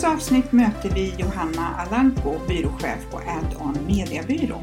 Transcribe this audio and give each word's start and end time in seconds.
Veckans 0.00 0.22
avsnitt 0.22 0.52
möter 0.52 0.90
vi 0.90 1.14
Johanna 1.18 1.74
Alanko, 1.76 2.38
byråchef 2.48 3.10
på 3.10 3.18
Add-On 3.18 3.86
Mediabyrå. 3.86 4.62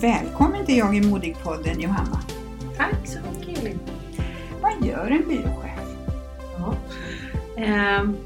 Välkommen 0.00 0.66
till 0.66 0.78
Jag 0.78 0.96
är 0.96 1.02
modig-podden 1.02 1.80
Johanna. 1.80 2.20
Tack 2.76 3.06
så 3.06 3.18
mycket 3.20 3.58
Elin. 3.58 3.78
Vad 4.62 4.86
gör 4.86 5.10
en 5.10 5.28
byråchef? 5.28 5.80
Ja. 6.58 6.74
Ehm, 7.56 8.16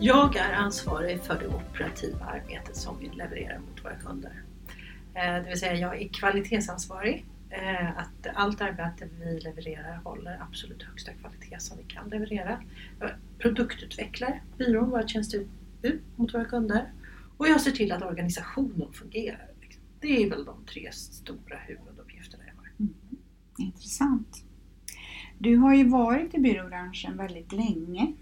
jag 0.00 0.36
är 0.36 0.52
ansvarig 0.52 1.20
för 1.22 1.38
det 1.38 1.46
operativa 1.46 2.24
arbetet 2.24 2.76
som 2.76 2.98
vi 3.00 3.08
levererar 3.08 3.58
mot 3.58 3.84
våra 3.84 3.94
kunder. 3.94 4.42
Eh, 5.14 5.42
det 5.42 5.48
vill 5.48 5.60
säga 5.60 5.74
jag 5.74 6.02
är 6.02 6.08
kvalitetsansvarig. 6.08 7.26
Eh, 7.56 7.98
att 7.98 8.26
allt 8.34 8.60
arbete 8.60 9.08
vi 9.18 9.40
levererar 9.40 9.96
håller 9.96 10.42
absolut 10.42 10.82
högsta 10.82 11.12
kvalitet 11.12 11.58
som 11.58 11.78
vi 11.78 11.84
kan 11.84 12.08
leverera. 12.08 12.62
Jag 13.00 13.10
produktutvecklar 13.38 14.42
byrån, 14.58 14.90
våra 14.90 15.08
tjänsteutbud 15.08 16.00
mot 16.16 16.34
våra 16.34 16.44
kunder. 16.44 16.92
Och 17.36 17.48
jag 17.48 17.60
ser 17.60 17.70
till 17.70 17.92
att 17.92 18.02
organisationen 18.02 18.92
fungerar. 18.92 19.48
Liksom. 19.60 19.82
Det 20.00 20.22
är 20.22 20.30
väl 20.30 20.44
de 20.44 20.64
tre 20.64 20.92
stora 20.92 21.56
huvuduppgifterna 21.58 22.44
jag 22.46 22.54
har. 22.54 22.70
Mm. 22.80 22.94
Intressant. 23.58 24.44
Du 25.38 25.56
har 25.56 25.74
ju 25.74 25.88
varit 25.88 26.34
i 26.34 26.38
byråbranschen 26.38 27.16
väldigt 27.16 27.52
länge. 27.52 28.12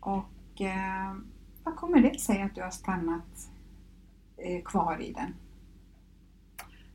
Och 0.00 0.60
eh, 0.60 1.16
vad 1.64 1.76
kommer 1.76 2.00
det 2.00 2.20
sig 2.20 2.42
att 2.42 2.54
du 2.54 2.62
har 2.62 2.70
stannat 2.70 3.50
eh, 4.36 4.62
kvar 4.62 5.02
i 5.02 5.12
den? 5.12 5.34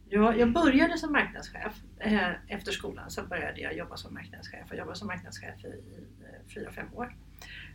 Ja, 0.09 0.36
jag 0.36 0.53
började 0.53 0.98
som 0.98 1.11
marknadschef. 1.11 1.73
Eh, 2.00 2.30
efter 2.48 2.72
skolan 2.72 3.11
så 3.11 3.23
började 3.23 3.61
jag 3.61 3.78
jobba 3.78 3.98
som 3.98 4.14
marknadschef. 4.14 4.66
Jag 4.70 4.78
jobbade 4.78 4.97
som 4.97 5.08
marknadschef 5.08 5.66
i 5.66 5.67
eh, 5.67 6.53
fyra, 6.53 6.72
fem 6.72 6.94
år. 6.94 7.16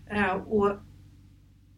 Eh, 0.07 0.33
och 0.33 0.79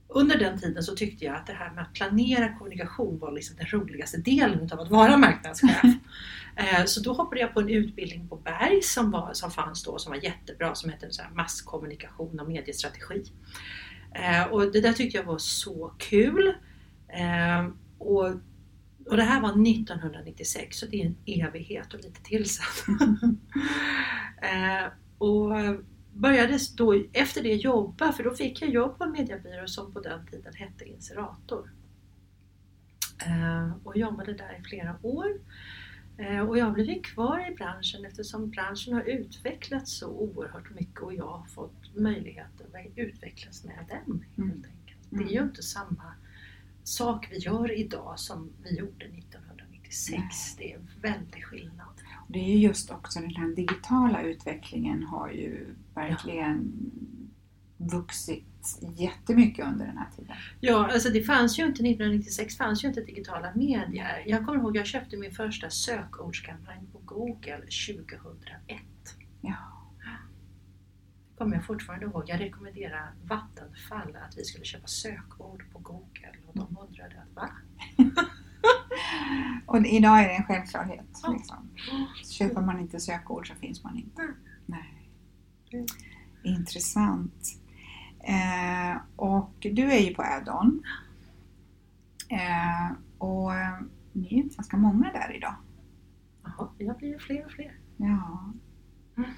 under 0.09 0.39
den 0.39 0.59
tiden 0.59 0.83
så 0.83 0.95
tyckte 0.95 1.25
jag 1.25 1.35
att 1.37 1.47
det 1.47 1.53
här 1.53 1.71
med 1.71 1.83
att 1.83 1.95
planera 1.95 2.59
kommunikation 2.59 3.19
var 3.19 3.33
liksom 3.33 3.57
den 3.57 3.67
roligaste 3.67 4.17
delen 4.17 4.69
av 4.73 4.81
att 4.81 4.91
vara 4.91 5.17
marknadschef. 5.17 5.83
Så 6.87 7.01
då 7.01 7.13
hoppade 7.13 7.41
jag 7.41 7.55
på 7.55 7.61
en 7.61 7.69
utbildning 7.69 8.29
på 8.29 8.37
Berg 8.37 8.83
som, 8.83 9.11
var, 9.11 9.31
som 9.33 9.51
fanns 9.51 9.83
då 9.83 9.99
som 9.99 10.11
var 10.11 10.25
jättebra 10.25 10.75
som 10.75 10.91
hette 10.91 11.13
så 11.13 11.23
masskommunikation 11.35 12.41
och 12.41 12.49
mediestrategi. 12.49 13.25
Och 14.51 14.73
det 14.73 14.81
där 14.81 14.93
tyckte 14.93 15.19
jag 15.19 15.25
var 15.25 15.39
så 15.39 15.95
kul. 15.99 16.55
Och 17.99 18.27
och 19.13 19.19
det 19.19 19.25
här 19.25 19.41
var 19.41 19.49
1996 19.49 20.77
så 20.77 20.87
det 20.87 21.03
är 21.03 21.07
en 21.07 21.17
evighet 21.27 21.95
och 21.95 22.01
lite 22.01 22.23
till 22.23 22.49
sen. 22.49 22.65
eh, 24.43 24.93
och 25.19 25.51
började 26.13 26.59
då 26.77 27.05
efter 27.13 27.43
det 27.43 27.55
jobba, 27.55 28.13
för 28.13 28.25
då 28.25 28.35
fick 28.35 28.63
jag 28.63 28.71
jobb 28.71 28.99
på 28.99 29.05
en 29.05 29.13
mediebyrå 29.13 29.67
som 29.67 29.93
på 29.93 30.01
den 30.01 30.27
tiden 30.27 30.55
hette 30.55 30.85
Inserator. 30.85 31.73
Eh, 33.27 33.73
och 33.85 33.97
jobbade 33.97 34.33
där 34.33 34.59
i 34.61 34.63
flera 34.63 34.99
år. 35.03 35.41
Eh, 36.19 36.49
och 36.49 36.59
jag 36.59 36.65
har 36.65 36.73
blivit 36.73 37.07
kvar 37.07 37.51
i 37.53 37.55
branschen 37.55 38.05
eftersom 38.05 38.51
branschen 38.51 38.95
har 38.95 39.03
utvecklats 39.03 39.99
så 39.99 40.09
oerhört 40.09 40.75
mycket 40.75 41.01
och 41.01 41.15
jag 41.15 41.29
har 41.29 41.47
fått 41.47 41.97
möjligheter 41.97 42.65
att 42.65 42.99
utvecklas 42.99 43.65
med 43.65 43.85
den 43.89 44.25
helt 44.37 44.39
mm. 44.39 44.65
enkelt. 44.65 45.07
Det 45.11 45.25
är 45.25 45.39
ju 45.39 45.43
inte 45.43 45.63
samma 45.63 46.15
sak 46.85 47.29
vi 47.31 47.39
gör 47.39 47.79
idag 47.79 48.19
som 48.19 48.51
vi 48.63 48.79
gjorde 48.79 49.05
1996. 49.05 50.11
Nej. 50.11 50.31
Det 50.59 50.73
är 50.73 50.77
en 50.77 50.89
väldig 51.03 51.45
skillnad. 51.45 51.87
Det 52.29 52.39
är 52.39 52.49
ju 52.49 52.59
just 52.59 52.91
också 52.91 53.21
den 53.21 53.35
här 53.35 53.49
digitala 53.49 54.23
utvecklingen 54.23 55.03
har 55.03 55.31
ju 55.31 55.75
verkligen 55.95 56.73
ja. 57.77 57.87
vuxit 57.87 58.45
jättemycket 58.97 59.67
under 59.67 59.87
den 59.87 59.99
här 59.99 60.11
tiden. 60.17 60.37
Ja, 60.61 60.93
alltså 60.93 61.09
det 61.09 61.23
fanns 61.23 61.59
ju 61.59 61.63
inte 61.63 61.83
1996 61.83 62.57
fanns 62.57 62.85
ju 62.85 62.89
inte 62.89 63.01
digitala 63.01 63.53
medier. 63.55 64.25
Jag 64.27 64.47
kommer 64.47 64.59
ihåg 64.59 64.77
jag 64.77 64.87
köpte 64.87 65.17
min 65.17 65.33
första 65.33 65.71
sökordskampanj 65.71 66.81
på 66.93 66.99
Google 66.99 67.61
2001. 67.61 68.81
Ja 69.41 69.72
kommer 71.43 71.57
jag 71.57 71.65
fortfarande 71.65 72.07
ihåg. 72.07 72.25
Jag 72.27 72.41
rekommenderade 72.41 73.13
Vattenfall 73.25 74.17
att 74.17 74.39
vi 74.39 74.45
skulle 74.45 74.65
köpa 74.65 74.87
sökord 74.87 75.65
på 75.73 75.79
Google 75.79 76.33
och 76.47 76.55
de 76.55 76.79
undrade 76.81 77.23
att 77.23 77.37
va? 77.37 77.51
och 79.67 79.87
idag 79.87 80.21
är 80.21 80.29
det 80.29 80.35
en 80.35 80.45
självklarhet. 80.45 81.21
Ja. 81.23 81.33
Liksom. 81.33 81.71
Köper 82.25 82.61
man 82.61 82.81
inte 82.81 83.01
sökord 83.01 83.49
så 83.49 83.55
finns 83.55 83.85
man 83.85 83.97
inte. 83.97 84.23
Mm. 84.23 84.35
Nej. 84.67 85.11
Mm. 85.73 85.87
Intressant. 86.43 87.47
Eh, 88.21 88.97
och 89.17 89.55
du 89.61 89.93
är 89.93 90.01
ju 90.01 90.15
på 90.15 90.23
Addon. 90.23 90.83
Eh, 92.29 92.97
och 93.19 93.55
eh, 93.55 93.81
ni 94.13 94.39
är 94.39 94.43
ganska 94.43 94.77
många 94.77 95.13
där 95.13 95.37
idag. 95.37 95.55
Ja, 96.45 96.73
vi 96.79 96.87
har 96.87 96.95
blivit 96.95 97.23
fler 97.23 97.45
och 97.45 97.53
fler. 97.53 97.73
Ja. 97.97 98.53
Mm. 99.17 99.31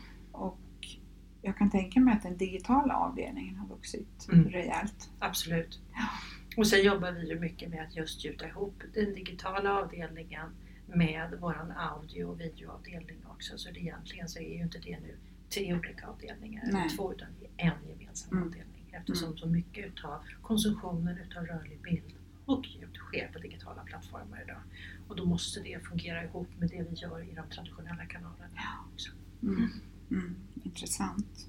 Jag 1.44 1.56
kan 1.56 1.71
tänka 1.71 2.00
mig 2.00 2.15
att 2.15 2.22
den 2.22 2.37
digitala 2.37 2.97
avdelningen 2.97 3.56
har 3.56 3.66
vuxit 3.66 4.28
mm. 4.32 4.49
rejält. 4.49 5.10
Absolut. 5.19 5.81
Ja. 5.93 6.09
Och 6.56 6.66
sen 6.66 6.84
jobbar 6.84 7.12
vi 7.12 7.28
ju 7.28 7.41
mycket 7.41 7.71
med 7.71 7.82
att 7.82 7.97
just 7.97 8.25
gjuta 8.25 8.49
ihop 8.49 8.82
den 8.94 9.15
digitala 9.15 9.72
avdelningen 9.72 10.50
med 10.87 11.38
våran 11.41 11.72
audio 11.72 12.25
och 12.25 12.41
videoavdelning 12.41 13.16
också. 13.27 13.59
Så 13.59 13.71
det 13.71 13.81
egentligen 13.81 14.28
så 14.28 14.38
är 14.38 14.56
ju 14.56 14.62
inte 14.62 14.78
det 14.78 15.00
nu 15.00 15.16
tre 15.49 15.75
olika 15.75 16.06
avdelningar 16.06 16.69
eller 16.69 16.97
två 16.97 17.12
utan 17.12 17.28
det 17.41 17.65
är 17.65 17.71
en 17.71 17.88
gemensam 17.88 18.32
mm. 18.32 18.44
avdelning 18.44 18.88
eftersom 18.93 19.26
mm. 19.26 19.38
så 19.38 19.47
mycket 19.47 19.87
utav 19.87 20.22
konsumtionen 20.43 21.19
utav 21.19 21.47
rörlig 21.47 21.81
bild 21.82 22.15
och 22.47 22.66
ljud 22.66 22.94
sker 22.94 23.31
på 23.32 23.38
digitala 23.38 23.82
plattformar 23.82 24.43
idag. 24.43 24.62
Och 25.09 25.16
då 25.16 25.25
måste 25.25 25.61
det 25.61 25.84
fungera 25.84 26.25
ihop 26.25 26.49
med 26.59 26.71
det 26.71 26.87
vi 26.91 26.97
gör 26.97 27.22
i 27.22 27.34
de 27.34 27.55
traditionella 27.55 28.06
kanalerna 28.06 28.62
också. 28.93 29.11
Mm. 29.43 29.71
Mm, 30.10 30.37
intressant. 30.65 31.48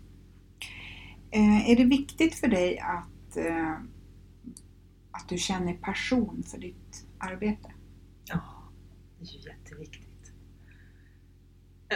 Eh, 1.31 1.69
är 1.69 1.75
det 1.75 1.85
viktigt 1.85 2.35
för 2.35 2.47
dig 2.47 2.79
att, 2.79 3.37
eh, 3.37 3.73
att 5.11 5.29
du 5.29 5.37
känner 5.37 5.73
passion 5.73 6.43
för 6.43 6.57
ditt 6.57 7.07
arbete? 7.19 7.73
Ja, 8.25 8.71
det 9.19 9.25
är 9.25 9.27
ju 9.27 9.39
jätteviktigt. 9.39 10.05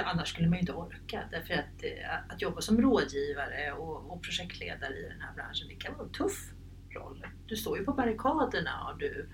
Annars 0.06 0.30
skulle 0.30 0.48
man 0.48 0.56
ju 0.56 0.60
inte 0.60 0.74
orka. 0.74 1.24
Därför 1.32 1.54
att, 1.54 1.84
eh, 1.84 2.34
att 2.34 2.42
jobba 2.42 2.62
som 2.62 2.82
rådgivare 2.82 3.72
och, 3.72 4.12
och 4.12 4.24
projektledare 4.24 4.94
i 4.94 5.10
den 5.10 5.22
här 5.22 5.34
branschen, 5.34 5.68
det 5.68 5.76
kan 5.76 5.94
vara 5.94 6.08
en 6.08 6.14
tuff 6.14 6.54
roll. 6.90 7.28
Du 7.48 7.56
står 7.56 7.78
ju 7.78 7.86
på 7.86 7.94
barrikaderna 7.94 8.90
och 8.92 9.00
du, 9.00 9.30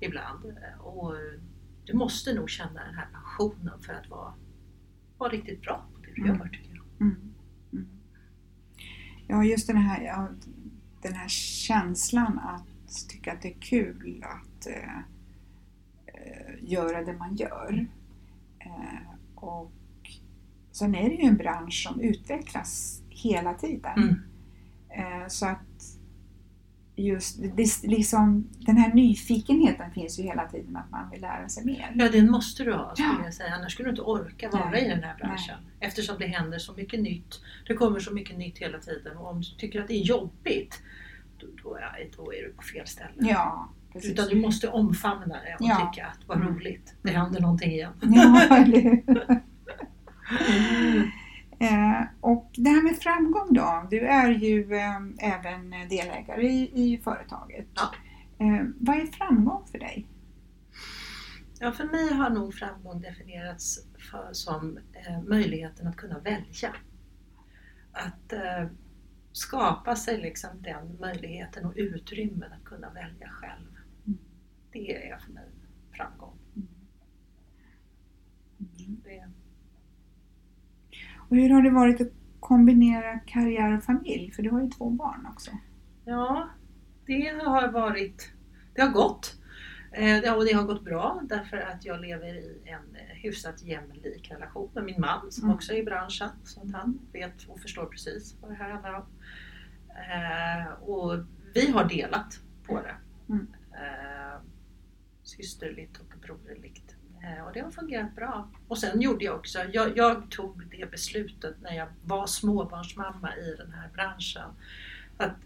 ibland. 0.00 0.44
Och 0.80 1.14
du 1.84 1.94
måste 1.94 2.34
nog 2.34 2.50
känna 2.50 2.84
den 2.84 2.94
här 2.94 3.08
passionen 3.12 3.82
för 3.82 3.92
att 3.92 4.08
vara, 4.08 4.34
vara 5.18 5.30
riktigt 5.30 5.62
bra 5.62 5.86
på 5.94 6.00
det 6.00 6.12
du 6.14 6.22
mm. 6.22 6.36
gör. 6.36 6.65
Mm. 7.00 7.16
Mm. 7.72 7.86
Ja, 9.26 9.44
just 9.44 9.66
den 9.66 9.76
här, 9.76 10.02
ja, 10.02 10.28
den 11.02 11.14
här 11.14 11.28
känslan 11.28 12.38
att 12.38 13.08
tycka 13.08 13.32
att 13.32 13.42
det 13.42 13.48
är 13.48 13.60
kul 13.60 14.24
att 14.24 14.66
eh, 14.66 15.02
göra 16.60 17.04
det 17.04 17.12
man 17.12 17.36
gör. 17.36 17.86
Eh, 18.58 19.10
och 19.34 19.72
sen 20.72 20.94
är 20.94 21.08
det 21.08 21.14
ju 21.14 21.28
en 21.28 21.36
bransch 21.36 21.82
som 21.88 22.00
utvecklas 22.00 23.02
hela 23.08 23.54
tiden. 23.54 23.98
Mm. 23.98 24.16
Eh, 24.88 25.28
så 25.28 25.46
att 25.46 25.75
just 26.96 27.42
det, 27.56 27.82
liksom, 27.82 28.46
den 28.58 28.76
här 28.76 28.94
nyfikenheten 28.94 29.90
finns 29.90 30.18
ju 30.18 30.22
hela 30.22 30.46
tiden 30.48 30.76
att 30.76 30.90
man 30.90 31.10
vill 31.10 31.20
lära 31.20 31.48
sig 31.48 31.64
mer. 31.64 31.92
Ja, 31.94 32.08
den 32.08 32.30
måste 32.30 32.64
du 32.64 32.72
ha 32.72 32.94
skulle 32.94 33.08
Ja. 33.08 33.24
jag 33.24 33.34
säga. 33.34 33.54
Annars 33.54 33.72
skulle 33.72 33.86
du 33.86 33.90
inte 33.90 34.02
orka 34.02 34.50
vara 34.50 34.70
Nej. 34.70 34.84
i 34.84 34.88
den 34.88 35.02
här 35.02 35.16
branschen. 35.16 35.58
Eftersom 35.80 36.16
det 36.18 36.26
händer 36.26 36.58
så 36.58 36.72
mycket 36.72 37.00
nytt. 37.00 37.40
Det 37.66 37.74
kommer 37.74 38.00
så 38.00 38.12
mycket 38.14 38.38
nytt 38.38 38.58
hela 38.58 38.78
tiden. 38.78 39.16
Och 39.16 39.30
om 39.30 39.40
du 39.40 39.46
tycker 39.58 39.80
att 39.80 39.88
det 39.88 39.94
är 39.94 40.02
jobbigt, 40.04 40.82
då, 41.38 41.46
då, 41.62 41.74
är, 41.74 42.08
då 42.16 42.32
är 42.32 42.42
du 42.42 42.52
på 42.56 42.62
fel 42.62 42.86
ställe. 42.86 43.10
Ja, 43.16 43.68
precis. 43.92 44.10
Utan 44.10 44.28
du 44.28 44.36
måste 44.40 44.68
omfamna 44.68 45.26
det 45.34 45.54
och 45.60 45.66
Ja. 45.70 45.90
tycka 45.92 46.06
att 46.06 46.18
vad 46.28 46.36
Mm. 46.40 46.54
roligt, 46.54 46.94
det 47.02 47.10
händer 47.10 47.40
någonting 47.40 47.70
igen. 47.72 47.92
Ja, 48.00 48.42
eller 48.50 48.80
hur? 48.80 49.04
Eh, 51.58 52.02
och 52.20 52.50
det 52.56 52.70
här 52.70 52.82
med 52.82 52.96
då. 53.82 53.88
Du 53.90 54.00
är 54.00 54.28
ju 54.30 54.74
eh, 54.74 55.00
även 55.18 55.70
delägare 55.70 56.46
i, 56.46 56.70
i 56.74 56.98
företaget. 56.98 57.66
Ja. 57.74 57.94
Eh, 58.38 58.66
vad 58.80 58.96
är 58.96 59.06
framgång 59.06 59.66
för 59.66 59.78
dig? 59.78 60.06
Ja, 61.60 61.72
för 61.72 61.84
mig 61.84 62.14
har 62.14 62.30
nog 62.30 62.54
framgång 62.54 63.00
definierats 63.00 63.86
för, 64.10 64.32
som 64.32 64.78
eh, 64.92 65.22
möjligheten 65.22 65.86
att 65.86 65.96
kunna 65.96 66.18
välja. 66.18 66.74
Att 67.92 68.32
eh, 68.32 68.66
skapa 69.32 69.96
sig 69.96 70.20
liksom 70.20 70.50
den 70.62 70.96
möjligheten 71.00 71.64
och 71.64 71.72
utrymmen 71.76 72.52
att 72.52 72.64
kunna 72.64 72.90
välja 72.90 73.28
själv. 73.28 73.76
Mm. 74.06 74.18
Det 74.72 75.10
är 75.10 75.18
för 75.18 75.32
mig 75.32 75.44
framgång. 75.92 76.38
Det, 79.04 79.24
Och 81.28 81.36
hur 81.36 81.50
har 81.50 81.62
det 81.62 81.70
varit 81.70 82.00
att 82.00 82.12
kombinera 82.48 83.18
karriär 83.18 83.76
och 83.76 83.82
familj? 83.84 84.30
För 84.30 84.42
du 84.42 84.50
har 84.50 84.60
ju 84.62 84.70
två 84.70 84.90
barn 84.90 85.26
också. 85.32 85.50
ja, 86.04 86.48
det 87.06 87.42
har 87.44 87.68
varit, 87.68 88.32
det 88.74 88.82
har 88.82 88.88
gått. 88.90 89.36
Eh, 89.92 90.20
det 90.20 90.28
har- 90.28 90.36
Och 90.36 90.44
det 90.44 90.52
har 90.52 90.62
gått 90.64 90.84
bra 90.84 91.20
därför 91.28 91.56
att 91.56 91.84
jag 91.84 92.00
lever 92.00 92.34
i 92.34 92.60
en 92.64 92.96
eh, 92.96 93.16
hyfsat 93.22 93.62
jämlik 93.62 94.30
relation 94.30 94.70
med 94.74 94.84
min 94.84 95.00
man 95.00 95.32
som 95.32 95.44
Mm. 95.44 95.54
också 95.56 95.72
är 95.72 95.76
i 95.76 95.82
branschen. 95.84 96.28
Så 96.44 96.60
att 96.60 96.72
han 96.72 96.98
vet 97.12 97.44
och 97.48 97.60
förstår 97.60 97.86
precis 97.86 98.36
vad 98.40 98.50
det 98.50 98.54
här 98.54 98.70
handlar 98.70 98.92
om. 98.94 99.04
Eh, 99.88 100.72
och 100.82 101.24
vi 101.54 101.70
har 101.70 101.84
delat 101.84 102.40
på 102.66 102.82
det. 102.82 102.94
Mm. 103.28 103.46
Systerligt 105.22 105.96
och 105.98 106.14
broderligt. 106.26 106.85
Eh, 107.26 107.44
och 107.46 107.52
det 107.52 107.60
har 107.60 107.70
fungerat 107.70 108.14
bra. 108.14 108.48
Och 108.68 108.78
sen 108.78 109.00
gjorde 109.00 109.24
jag 109.24 109.36
också, 109.36 109.58
jag, 109.72 109.96
jag 109.96 110.30
tog 110.30 110.66
det 110.70 110.90
beslutet 110.90 111.56
när 111.62 111.72
jag 111.76 111.88
var 112.04 112.26
småbarnsmamma 112.26 113.36
i 113.36 113.54
den 113.58 113.72
här 113.72 113.88
branschen. 113.94 114.50
Att 115.16 115.36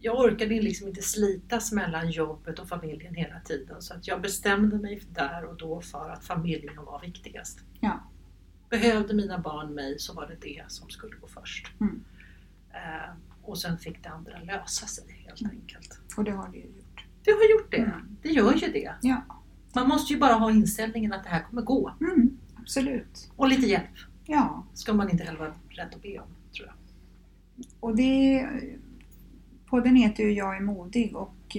jag 0.00 0.18
orkade 0.20 0.60
liksom 0.60 0.88
inte 0.88 1.02
slitas 1.02 1.72
mellan 1.72 2.10
jobbet 2.10 2.58
och 2.58 2.68
familjen 2.68 3.14
hela 3.14 3.40
tiden. 3.40 3.82
Så 3.82 3.94
att 3.94 4.08
jag 4.08 4.20
bestämde 4.20 4.76
mig 4.76 5.02
där 5.14 5.44
och 5.44 5.56
då 5.56 5.80
för 5.80 6.10
att 6.10 6.24
familjen 6.24 6.76
var 6.84 7.00
viktigast. 7.00 7.58
Ja. 7.80 8.00
Behövde 8.70 9.14
mina 9.14 9.38
barn 9.38 9.74
mig 9.74 9.98
så 9.98 10.14
var 10.14 10.26
det 10.26 10.36
det 10.40 10.64
som 10.68 10.90
skulle 10.90 11.16
gå 11.16 11.26
först. 11.26 11.66
Mm. 11.80 12.04
Eh, 12.70 13.10
och 13.42 13.58
sen 13.58 13.78
fick 13.78 14.02
det 14.02 14.08
andra 14.08 14.38
lösa 14.38 14.86
sig 14.86 15.04
helt 15.26 15.40
Mm. 15.40 15.56
enkelt. 15.56 15.98
Och 16.16 16.24
det 16.24 16.30
har 16.30 16.48
du 16.48 16.58
ju 16.58 16.64
gjort. 16.64 17.04
Det 17.24 17.30
har 17.30 17.50
gjort 17.50 17.70
det. 17.70 17.76
Mm. 17.76 18.16
Det 18.22 18.28
gör 18.28 18.52
ju 18.54 18.72
det. 18.72 18.94
Ja, 19.02 19.22
Man 19.74 19.88
måste 19.88 20.12
ju 20.12 20.18
bara 20.18 20.34
ha 20.34 20.50
inställningen 20.50 21.12
att 21.12 21.24
det 21.24 21.30
här 21.30 21.42
kommer 21.42 21.62
gå. 21.62 21.92
mm, 22.00 22.38
absolut. 22.56 23.30
Och 23.36 23.48
lite 23.48 23.66
hjälp 23.66 23.90
Ja, 24.26 24.66
ska 24.74 24.92
man 24.92 25.10
inte 25.10 25.24
heller 25.24 25.38
vara 25.38 25.54
rädd 25.68 25.88
att 25.94 26.02
be 26.02 26.18
om, 26.18 26.26
tror 26.56 26.68
jag. 26.68 26.74
och 27.80 27.96
det... 27.96 28.48
Podden 29.66 29.96
heter 29.96 30.22
ju 30.24 30.32
Jag 30.32 30.56
är 30.56 30.60
modig 30.60 31.16
och 31.16 31.56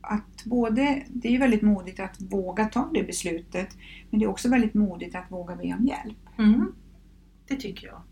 att 0.00 0.44
både... 0.44 1.02
Det 1.08 1.28
är 1.28 1.32
ju 1.32 1.38
väldigt 1.38 1.62
modigt 1.62 2.00
att 2.00 2.20
våga 2.20 2.64
ta 2.64 2.90
det 2.94 3.02
beslutet 3.02 3.76
men 4.10 4.20
det 4.20 4.26
är 4.26 4.28
också 4.30 4.48
väldigt 4.48 4.74
modigt 4.74 5.14
att 5.14 5.30
våga 5.30 5.56
be 5.56 5.74
om 5.78 5.86
hjälp. 5.86 6.38
Mm. 6.38 6.72
Det 7.48 7.56
tycker 7.56 7.86
jag. 7.86 8.02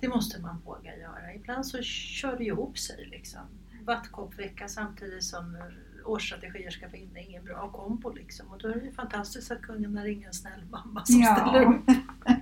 Det 0.00 0.08
måste 0.08 0.40
man 0.40 0.60
våga 0.64 0.96
göra. 0.96 1.34
Ibland 1.34 1.66
så 1.66 1.82
kör 1.82 2.38
det 2.38 2.44
ihop 2.44 2.78
sig 2.78 3.08
liksom. 3.10 3.40
Vattkoppvecka 3.84 4.68
samtidigt 4.68 5.24
som 5.24 5.56
årsstrategier 6.04 6.70
ska 6.70 6.88
vinna 6.88 7.20
ingen 7.20 7.44
bra 7.44 7.70
kombo 7.70 8.10
liksom. 8.10 8.46
Och 8.48 8.58
då 8.58 8.68
är 8.68 8.74
det 8.74 8.84
ju 8.84 8.92
fantastiskt 8.92 9.50
att 9.50 9.62
kunna 9.62 10.04
ringa 10.04 10.26
en 10.26 10.32
snäll 10.32 10.64
mamma 10.70 11.04
som 11.04 11.20
Ja. 11.20 11.34
ställer 11.36 11.66
upp. 11.74 11.90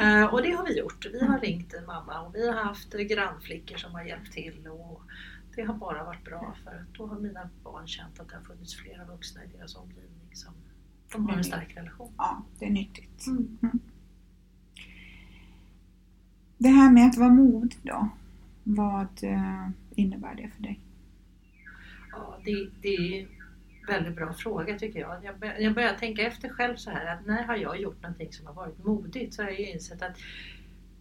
Eh, 0.00 0.24
och 0.24 0.42
det 0.42 0.50
har 0.52 0.66
vi 0.66 0.78
gjort. 0.78 1.06
Vi 1.12 1.26
har 1.26 1.38
ringt 1.38 1.74
en 1.74 1.86
mamma 1.86 2.20
och 2.20 2.34
vi 2.34 2.48
har 2.48 2.64
haft 2.64 2.92
grannflickor 2.92 3.76
som 3.76 3.92
har 3.92 4.02
hjälpt 4.02 4.32
till. 4.32 4.68
Och 4.68 5.02
det 5.56 5.62
har 5.62 5.74
bara 5.74 6.04
varit 6.04 6.24
bra 6.24 6.54
för 6.64 6.70
att 6.70 6.94
då 6.94 7.06
har 7.06 7.20
mina 7.20 7.48
barn 7.64 7.86
känt 7.86 8.20
att 8.20 8.28
det 8.28 8.34
har 8.36 8.42
funnits 8.42 8.74
flera 8.76 9.04
vuxna 9.04 9.44
i 9.44 9.46
deras 9.58 9.76
omgivning 9.76 10.30
som 10.32 10.52
de 11.12 11.28
har 11.28 11.36
en 11.36 11.44
stark 11.44 11.76
relation. 11.76 12.12
Ja, 12.16 12.42
det 12.58 12.66
är 12.66 12.70
nyttigt. 12.70 13.26
Mm. 13.26 13.58
Det 16.58 16.68
här 16.68 16.90
med 16.90 17.06
att 17.06 17.16
vara 17.16 17.28
modig 17.30 17.78
då, 17.82 18.08
vad 18.64 19.24
eh, 19.24 19.68
innebär 19.94 20.34
det 20.34 20.50
för 20.56 20.62
dig? 20.62 20.80
Ja, 22.12 22.38
det, 22.44 22.68
det 22.82 22.88
är 22.96 23.20
en 23.20 23.26
väldigt 23.86 24.16
bra 24.16 24.32
fråga 24.32 24.78
tycker 24.78 25.00
jag. 25.00 25.24
Jag 25.24 25.38
börjar, 25.38 25.54
jag 25.58 25.74
börjar 25.74 25.92
tänka 25.94 26.22
efter 26.22 26.48
själv 26.48 26.76
så 26.76 26.90
här 26.90 27.06
att 27.14 27.26
när 27.26 27.42
har 27.42 27.56
jag 27.56 27.80
gjort 27.80 28.02
någonting 28.02 28.32
som 28.32 28.46
har 28.46 28.54
varit 28.54 28.84
modigt 28.84 29.34
så 29.34 29.42
har 29.42 29.50
jag 29.50 29.60
ju 29.60 29.70
insett 29.70 30.02
att 30.02 30.18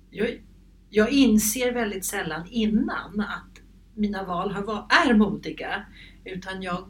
jag, 0.09 0.41
jag 0.89 1.09
inser 1.11 1.71
väldigt 1.71 2.05
sällan 2.05 2.47
innan 2.49 3.19
att 3.19 3.61
mina 3.93 4.23
val 4.23 4.51
har, 4.51 4.61
var- 4.61 4.87
är 5.07 5.13
modiga. 5.13 5.85
Utan 6.25 6.61
jag 6.63 6.87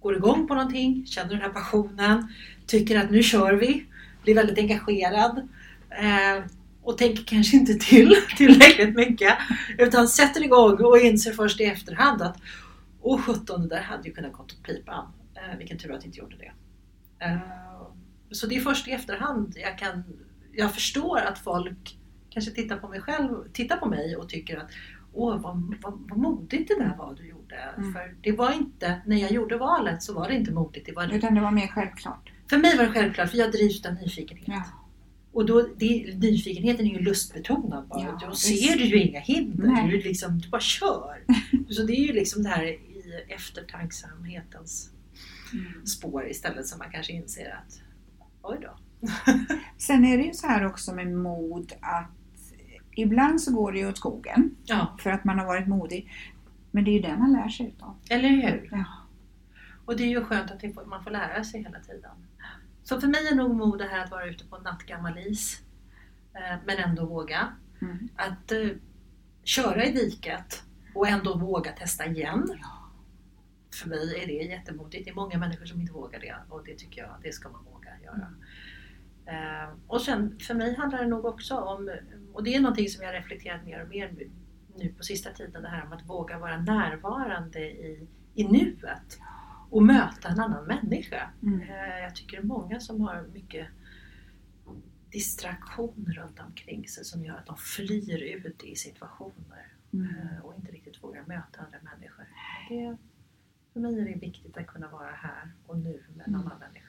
går 0.00 0.16
igång 0.16 0.48
på 0.48 0.54
någonting, 0.54 1.06
känner 1.06 1.30
den 1.30 1.40
här 1.40 1.48
passionen, 1.48 2.32
tycker 2.66 2.98
att 3.00 3.10
nu 3.10 3.22
kör 3.22 3.52
vi, 3.52 3.84
blir 4.22 4.34
väldigt 4.34 4.58
engagerad. 4.58 5.48
Eh, 5.90 6.44
och 6.82 6.98
tänker 6.98 7.24
kanske 7.24 7.56
inte 7.56 7.74
till 7.74 8.14
tillräckligt 8.36 8.94
mycket. 8.96 9.34
Utan 9.78 10.08
sätter 10.08 10.42
igång 10.44 10.84
och 10.84 10.98
inser 10.98 11.32
först 11.32 11.60
i 11.60 11.64
efterhand 11.64 12.22
att 12.22 12.36
Åh 13.06 13.20
sjutton, 13.20 13.62
det 13.62 13.68
där 13.68 13.82
hade 13.82 14.08
ju 14.08 14.14
kunnat 14.14 14.32
gått 14.32 14.52
åt 14.52 14.62
pipan. 14.62 15.12
Eh, 15.34 15.58
vilken 15.58 15.78
tur 15.78 15.92
att 15.92 16.02
jag 16.02 16.04
inte 16.04 16.18
gjorde 16.18 16.36
det. 16.36 16.52
Eh, 17.24 17.38
så 18.30 18.46
det 18.46 18.56
är 18.56 18.60
först 18.60 18.88
i 18.88 18.90
efterhand 18.90 19.54
jag 19.56 19.78
kan 19.78 20.04
jag 20.56 20.74
förstår 20.74 21.18
att 21.18 21.38
folk 21.38 21.98
kanske 22.30 22.50
tittar 22.50 22.76
på 22.76 22.88
mig 22.88 23.00
själv, 23.00 23.52
tittar 23.52 23.76
på 23.76 23.86
mig 23.86 24.16
och 24.16 24.28
tycker 24.28 24.56
att 24.56 24.70
Åh 25.16 25.40
vad, 25.40 25.76
vad, 25.82 26.08
vad 26.10 26.18
modigt 26.18 26.68
det 26.68 26.84
där 26.84 26.96
var 26.98 27.14
du 27.14 27.28
gjorde. 27.28 27.54
Mm. 27.76 27.92
För 27.92 28.14
det 28.20 28.32
var 28.32 28.52
inte, 28.52 29.00
när 29.06 29.16
jag 29.16 29.32
gjorde 29.32 29.56
valet 29.56 30.02
så 30.02 30.14
var 30.14 30.28
det 30.28 30.34
inte 30.34 30.52
modigt. 30.52 30.86
Det 30.86 30.92
var, 30.92 31.14
Utan 31.14 31.34
det 31.34 31.40
var 31.40 31.50
mer 31.50 31.66
självklart. 31.66 32.32
för 32.50 32.58
mig 32.58 32.76
var 32.76 32.84
det 32.84 32.92
självklart, 32.92 33.30
för 33.30 33.38
jag 33.38 33.52
drivs 33.52 33.86
av 33.86 33.94
nyfikenhet. 33.94 34.48
Ja. 34.48 34.62
Och 35.32 35.46
då, 35.46 35.68
det, 35.76 36.18
nyfikenheten 36.18 36.86
är 36.86 36.90
ju 36.90 36.98
lustbetonad 36.98 37.88
bara. 37.88 38.02
Ja, 38.02 38.18
då 38.20 38.30
visst. 38.30 38.42
ser 38.42 38.76
du 38.76 38.84
ju 38.84 39.02
inga 39.02 39.20
hinder. 39.20 39.66
Nej. 39.66 39.88
Du, 39.88 39.96
liksom, 40.02 40.38
du 40.38 40.48
bara 40.48 40.60
kör. 40.60 41.24
Så 41.68 41.82
det 41.82 41.92
är 41.92 42.06
ju 42.06 42.12
liksom 42.12 42.42
det 42.42 42.48
här 42.48 42.76
i 43.14 43.32
eftertanksamhetens 43.32 44.90
Mm. 45.52 45.86
spår 45.86 46.26
istället 46.28 46.66
som 46.66 46.78
man 46.78 46.90
kanske 46.90 47.12
inser 47.12 47.50
att 47.66 47.80
oj 48.42 48.58
då. 48.62 48.78
Sen 49.78 50.04
är 50.04 50.18
det 50.18 50.24
ju 50.24 50.32
så 50.32 50.46
här 50.46 50.66
också 50.66 50.94
med 50.94 51.12
mod 51.12 51.72
att 51.80 52.10
ibland 52.96 53.40
så 53.40 53.54
går 53.54 53.72
det 53.72 53.78
ju 53.78 53.88
åt 53.88 53.96
skogen 53.98 54.56
Ja, 54.64 54.96
för 55.00 55.10
att 55.10 55.24
man 55.24 55.38
har 55.38 55.46
varit 55.46 55.68
modig. 55.68 56.10
Men 56.70 56.84
det 56.84 56.90
är 56.90 56.92
ju 56.92 57.00
det 57.00 57.16
man 57.16 57.32
lär 57.32 57.48
sig 57.48 57.66
utav. 57.66 57.96
eller 58.10 58.28
hur? 58.28 58.68
Ja. 58.72 58.84
Och 59.84 59.96
det 59.96 60.02
är 60.02 60.08
ju 60.08 60.24
skönt 60.24 60.50
att 60.50 60.86
man 60.86 61.04
får 61.04 61.10
lära 61.10 61.44
sig 61.44 61.62
hela 61.62 61.80
tiden. 61.80 62.10
Så 62.82 63.00
för 63.00 63.08
mig 63.08 63.28
är 63.28 63.34
nog 63.34 63.54
mod 63.54 63.78
det 63.78 63.84
här 63.88 64.04
att 64.04 64.10
vara 64.10 64.26
ute 64.26 64.44
på 64.44 64.58
nattgammal 64.58 65.18
is. 65.18 65.62
Eh, 66.34 66.56
men 66.66 66.76
ändå 66.78 67.06
våga. 67.06 67.48
Mm. 67.82 68.08
Att 68.16 68.52
eh, 68.52 68.68
köra 69.44 69.84
i 69.84 69.92
diket 69.92 70.62
och 70.94 71.08
ändå 71.08 71.38
våga 71.38 71.72
testa 71.72 72.06
igen. 72.06 72.50
För 73.74 73.88
mig 73.88 74.22
är 74.22 74.26
det 74.26 74.32
jättemodigt. 74.32 75.04
Det 75.04 75.10
är 75.10 75.14
många 75.14 75.38
människor 75.38 75.66
som 75.66 75.80
inte 75.80 75.92
vågar 75.92 76.20
det 76.20 76.36
och 76.48 76.64
det 76.64 76.74
tycker 76.78 77.00
jag 77.02 77.16
det 77.22 77.32
ska 77.32 77.48
man 77.48 77.64
våga 77.64 77.90
göra. 78.04 78.34
Eh, 79.26 79.74
och 79.86 80.00
sen 80.02 80.38
för 80.38 80.54
mig 80.54 80.74
handlar 80.76 80.98
det 81.02 81.08
nog 81.08 81.24
också 81.24 81.56
om, 81.56 81.90
och 82.32 82.44
det 82.44 82.54
är 82.54 82.60
någonting 82.60 82.88
som 82.88 83.04
jag 83.04 83.14
reflekterat 83.14 83.64
mer 83.64 83.82
och 83.82 83.88
mer 83.88 84.14
nu- 84.76 84.94
på 84.96 85.02
sista 85.02 85.30
tiden, 85.30 85.62
det 85.62 85.68
här 85.68 85.84
om 85.86 85.92
att 85.92 86.06
våga 86.08 86.38
vara 86.38 86.56
närvarande 86.60 87.60
i, 87.60 88.08
i 88.34 88.44
nuet 88.44 89.18
och 89.70 89.82
möta 89.82 90.28
en 90.28 90.40
annan 90.40 90.64
människa. 90.66 91.30
Mm. 91.42 91.60
Eh, 91.60 91.98
jag 92.02 92.14
tycker 92.14 92.36
det 92.36 92.42
är 92.42 92.46
många 92.46 92.80
som 92.80 93.00
har 93.00 93.22
mycket 93.32 93.66
distraktion 95.10 96.12
runt 96.16 96.40
omkring 96.40 96.88
sig 96.88 97.04
som 97.04 97.24
gör 97.24 97.34
att 97.36 97.46
de 97.46 97.56
flyr 97.56 98.22
ut 98.46 98.62
i 98.64 98.76
situationer 98.76 99.70
Mm. 99.94 100.06
eh, 100.06 100.38
och 100.44 100.54
inte 100.54 100.72
riktigt 100.72 101.02
vågar 101.02 101.22
möta 101.26 101.60
andra 101.60 101.78
människor. 101.82 102.24
Det, 102.68 102.96
för 103.74 103.80
mig 103.80 104.00
är 104.00 104.04
det 104.04 104.14
viktigt 104.14 104.56
att 104.56 104.66
kunna 104.66 104.88
vara 104.88 105.10
här 105.14 105.52
och 105.66 105.78
nu 105.78 106.02
med 106.16 106.26
en 106.28 106.34
Mm. 106.34 106.46
annan 106.46 106.58
människa. 106.58 106.86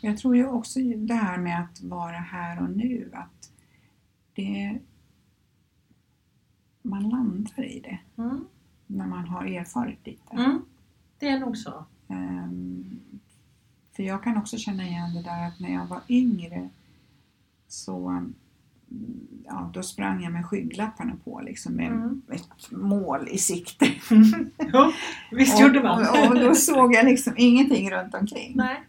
Jag 0.00 0.18
tror 0.18 0.36
ju 0.36 0.46
också 0.46 0.80
det 0.80 1.14
här 1.14 1.38
med 1.38 1.60
att 1.64 1.80
vara 1.82 2.16
här 2.18 2.62
och 2.62 2.70
nu, 2.70 3.10
att 3.12 3.52
det 4.34 4.78
man 6.82 7.08
landar 7.08 7.64
i 7.64 7.80
det. 7.80 8.22
Mm. 8.22 8.44
när 8.86 9.06
man 9.06 9.28
har 9.28 9.44
erfarit 9.44 10.06
lite. 10.06 10.32
Mm. 10.36 10.64
Det 11.18 11.28
är 11.28 11.38
nog 11.40 11.56
så. 11.56 11.84
Ehm, 12.08 13.00
för 13.92 14.02
jag 14.02 14.22
kan 14.24 14.36
också 14.36 14.56
känna 14.58 14.82
igen 14.86 15.14
det 15.14 15.22
där 15.22 15.48
att 15.48 15.60
när 15.60 15.72
jag 15.74 15.86
var 15.86 16.00
yngre 16.08 16.68
så 17.68 18.26
ja, 19.46 19.70
då 19.74 19.82
sprang 19.82 20.22
jag 20.22 20.32
med 20.32 20.46
skygglapparna 20.46 21.12
på 21.24 21.40
liksom 21.40 21.72
med 21.72 21.86
Mm. 21.86 22.22
ett 22.32 22.70
mål 22.70 23.28
i 23.28 23.38
sikte. 23.38 23.86
Ja, 24.72 24.92
visst 25.30 25.60
gjorde 25.60 25.82
man. 25.82 26.00
Och, 26.08 26.28
och 26.28 26.40
då 26.40 26.54
såg 26.54 26.94
jag 26.94 27.04
liksom 27.04 27.34
ingenting 27.36 27.90
runt 27.90 28.14
omkring. 28.14 28.52
Nej. 28.56 28.82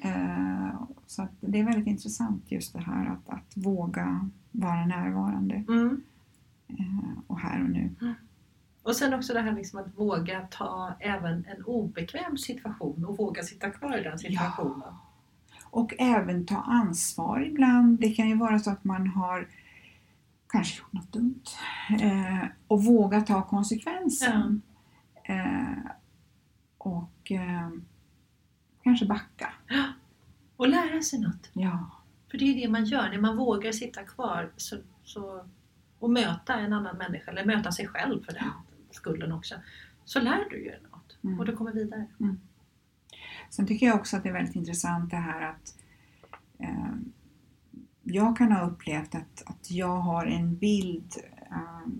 Eh, 0.00 0.82
så 1.06 1.28
det 1.40 1.60
är 1.60 1.64
väldigt 1.64 1.86
intressant 1.86 2.42
just 2.48 2.72
det 2.72 2.80
här 2.80 3.06
att, 3.06 3.28
att 3.34 3.56
våga 3.56 4.30
vara 4.50 4.86
närvarande 4.86 5.54
Mm. 5.68 6.02
eh, 6.68 7.18
och 7.26 7.38
här 7.40 7.62
och 7.62 7.70
nu. 7.70 7.90
Och 8.82 8.96
sen 8.96 9.14
också 9.14 9.32
det 9.34 9.40
här 9.40 9.52
liksom 9.52 9.78
att 9.80 9.98
våga 9.98 10.40
ta 10.50 10.92
även 11.00 11.32
en 11.56 11.62
obekväm 11.64 12.38
situation 12.38 13.04
och 13.04 13.16
våga 13.16 13.42
sitta 13.42 13.70
kvar 13.70 13.98
i 13.98 14.02
den 14.02 14.18
situationen. 14.18 14.88
Och 15.74 15.94
även 15.98 16.46
ta 16.46 16.56
ansvar 16.56 17.40
ibland. 17.40 18.00
Det 18.00 18.10
kan 18.10 18.28
ju 18.28 18.36
vara 18.36 18.58
så 18.58 18.70
att 18.70 18.84
man 18.84 19.06
har 19.06 19.48
kanske 20.48 20.78
gjort 20.78 20.92
något 20.92 21.12
dumt 21.12 21.42
eh, 22.00 22.44
och 22.66 22.84
våga 22.84 23.20
ta 23.20 23.42
konsekvensen. 23.42 24.62
Eh, 25.24 25.90
och 26.78 27.32
eh, 27.32 27.70
kanske 28.82 29.06
backa. 29.06 29.52
Och 30.56 30.68
lära 30.68 31.02
sig 31.02 31.20
något. 31.20 31.50
Ja. 31.52 31.90
För 32.30 32.38
det 32.38 32.44
är 32.44 32.54
det 32.54 32.68
man 32.68 32.84
gör 32.84 33.08
när 33.08 33.20
man 33.20 33.36
vågar 33.36 33.72
sitta 33.72 34.02
kvar 34.02 34.52
så, 34.56 34.76
så, 35.04 35.44
och 35.98 36.10
möta 36.10 36.54
en 36.54 36.72
annan 36.72 36.96
människa, 36.96 37.30
eller 37.30 37.44
möta 37.44 37.72
sig 37.72 37.88
själv 37.88 38.24
för 38.24 38.32
den 38.32 38.50
skulden 38.90 39.32
också. 39.32 39.54
Så 40.04 40.20
lär 40.20 40.50
du 40.50 40.64
ju 40.64 40.72
något 40.90 41.18
Mm. 41.24 41.38
och 41.40 41.46
du 41.46 41.56
kommer 41.56 41.72
vidare. 41.72 42.06
Sen 43.54 43.66
tycker 43.66 43.86
jag 43.86 43.96
också 43.96 44.16
att 44.16 44.22
det 44.22 44.28
är 44.28 44.32
väldigt 44.32 44.56
intressant 44.56 45.10
det 45.10 45.16
här 45.16 45.42
att 45.42 45.74
eh, 46.58 46.94
jag 48.02 48.36
kan 48.36 48.52
ha 48.52 48.66
upplevt 48.66 49.14
att, 49.14 49.42
att 49.46 49.70
jag 49.70 49.96
har 49.96 50.26
en 50.26 50.56
bild 50.56 51.14
eh, 51.50 51.90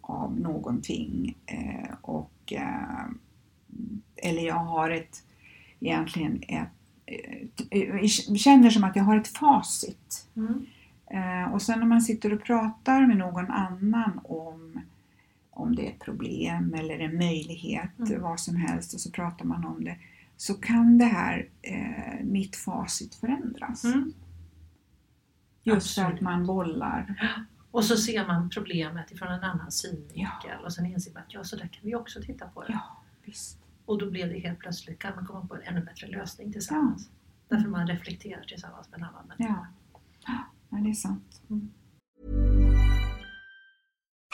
av 0.00 0.40
någonting 0.40 1.36
eh, 1.46 1.94
och 2.00 2.52
eh, 2.52 3.06
eller 4.16 4.42
jag 4.42 4.54
har 4.54 4.90
ett 4.90 5.22
egentligen 5.80 6.42
ett, 6.48 6.68
eh, 7.70 8.06
känner 8.36 8.70
som 8.70 8.84
att 8.84 8.96
jag 8.96 9.04
har 9.04 9.16
ett 9.16 9.28
facit. 9.28 10.28
Mm. 10.36 10.66
Eh, 11.10 11.52
och 11.52 11.62
sen 11.62 11.78
när 11.78 11.86
man 11.86 12.02
sitter 12.02 12.32
och 12.32 12.42
pratar 12.42 13.06
med 13.06 13.16
någon 13.16 13.50
annan 13.50 14.20
om, 14.24 14.80
om 15.50 15.76
det 15.76 15.86
är 15.86 15.90
ett 15.90 16.00
problem 16.04 16.74
eller 16.74 16.98
en 16.98 17.16
möjlighet, 17.16 17.98
Mm. 17.98 18.22
vad 18.22 18.40
som 18.40 18.56
helst, 18.56 18.94
och 18.94 19.00
så 19.00 19.10
pratar 19.10 19.44
man 19.44 19.64
om 19.64 19.84
det, 19.84 19.96
så 20.38 20.54
kan 20.54 20.98
det 20.98 21.04
här, 21.04 21.48
eh, 21.62 22.24
mitt 22.24 22.56
facit 22.56 23.14
förändras. 23.14 23.84
Mm. 23.84 24.12
Just 25.62 25.94
för 25.94 26.02
att 26.02 26.20
man 26.20 26.46
bollar. 26.46 27.34
Och 27.70 27.84
så 27.84 27.96
ser 27.96 28.26
man 28.26 28.50
problemet 28.50 29.10
ifrån 29.12 29.28
en 29.32 29.44
annan 29.44 29.70
synvinkel 29.72 30.24
Ja. 30.44 30.58
och 30.64 30.72
sen 30.72 30.86
inser 30.86 31.12
man 31.12 31.22
att 31.22 31.34
ja, 31.34 31.44
så 31.44 31.56
där 31.56 31.68
kan 31.68 31.80
vi 31.84 31.94
också 31.94 32.22
titta 32.22 32.46
på 32.48 32.62
det. 32.62 32.72
Ja, 32.72 33.02
visst. 33.24 33.58
Och 33.84 33.98
då 33.98 34.10
blir 34.10 34.26
det 34.26 34.38
helt 34.38 34.58
plötsligt, 34.58 34.98
kan 34.98 35.14
man 35.16 35.26
komma 35.26 35.46
på 35.46 35.54
en 35.54 35.62
ännu 35.62 35.80
bättre 35.84 36.06
lösning 36.06 36.52
tillsammans. 36.52 37.10
Därför 37.48 37.68
man 37.68 37.86
reflekterar 37.86 38.42
tillsammans 38.42 38.90
med 38.90 38.98
en 39.00 39.04
annan 39.04 39.26
människa. 39.38 39.66
Ja. 40.26 40.44
ja, 40.70 40.76
det 40.78 40.90
är 40.90 40.94
sant. 40.94 41.42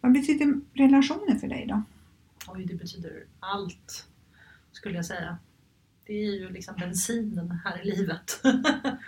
Vad 0.00 0.12
betyder 0.12 0.60
relationer 0.74 1.38
för 1.38 1.48
dig 1.48 1.66
då? 1.66 1.82
Oj, 2.46 2.64
det 2.64 2.74
betyder 2.74 3.24
allt 3.40 4.08
skulle 4.72 4.96
jag 4.96 5.06
säga. 5.06 5.38
Det 6.06 6.12
är 6.12 6.32
ju 6.32 6.48
liksom 6.50 6.74
bensinen 6.78 7.50
här 7.64 7.82
i 7.82 7.96
livet 7.96 8.40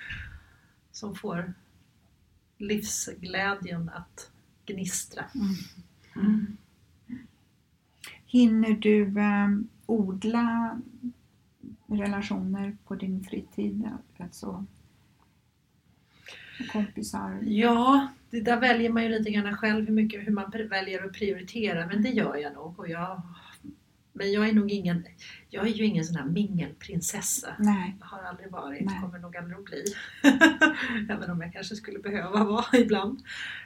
som 0.92 1.14
får 1.14 1.54
livsglädjen 2.58 3.88
att 3.88 4.30
gnistra. 4.66 5.24
Hinner 8.26 8.72
du 8.72 9.20
eh, 9.20 9.48
odla 9.86 10.80
relationer 11.86 12.76
på 12.86 12.94
din 12.94 13.24
fritid? 13.24 13.88
Alltså 14.18 14.66
kompisar? 16.72 17.38
Ja, 17.42 18.08
det 18.30 18.40
där 18.40 18.60
väljer 18.60 18.90
man 18.90 19.02
ju 19.02 19.08
lite 19.08 19.30
grann 19.30 19.56
själv 19.56 19.86
hur 19.86 19.94
mycket 19.94 20.26
hur 20.26 20.32
man 20.32 20.50
väljer 20.70 21.04
att 21.06 21.12
prioritera 21.12 21.86
men 21.86 22.02
det 22.02 22.08
gör 22.08 22.36
jag 22.36 22.52
nog. 22.54 22.78
Och 22.78 22.88
jag, 22.88 23.22
men 24.12 24.32
jag 24.32 24.48
är 24.48 24.52
nog 24.52 24.70
ingen, 24.70 25.04
jag 25.50 25.66
är 25.66 25.70
ju 25.70 25.84
ingen 25.84 26.04
sån 26.04 26.16
här 26.16 26.24
mingelprinsessa. 26.24 27.56
Nej. 27.58 27.96
Jag 28.00 28.06
har 28.06 28.22
aldrig 28.22 28.50
varit, 28.50 28.86
Nej. 28.86 29.00
kommer 29.02 29.18
nog 29.18 29.36
aldrig 29.36 29.58
att 29.58 29.64
bli. 29.64 29.84
Även 31.14 31.30
om 31.30 31.40
jag 31.40 31.52
kanske 31.52 31.76
skulle 31.76 31.98
behöva 31.98 32.44
vara 32.54 32.78
ibland. 32.78 33.20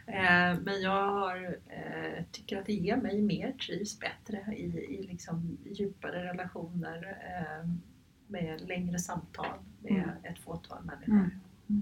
Eh, 0.06 0.58
men 0.64 0.82
jag 0.82 1.10
har, 1.10 1.56
eh, 1.68 2.24
tycker 2.32 2.58
att 2.58 2.66
det 2.66 2.72
ger 2.72 2.96
mig 2.96 3.22
mer, 3.22 3.52
trivs 3.52 4.00
bättre 4.00 4.54
i, 4.56 4.64
i 4.64 5.06
liksom 5.10 5.58
djupare 5.72 6.24
relationer 6.24 7.16
eh, 7.20 7.68
med 8.26 8.68
längre 8.68 8.98
samtal 8.98 9.58
med 9.82 9.92
Mm. 9.92 10.08
ett 10.22 10.38
fåtal 10.38 10.84
människor. 10.84 11.12
Mm. 11.14 11.30
Eh, 11.70 11.76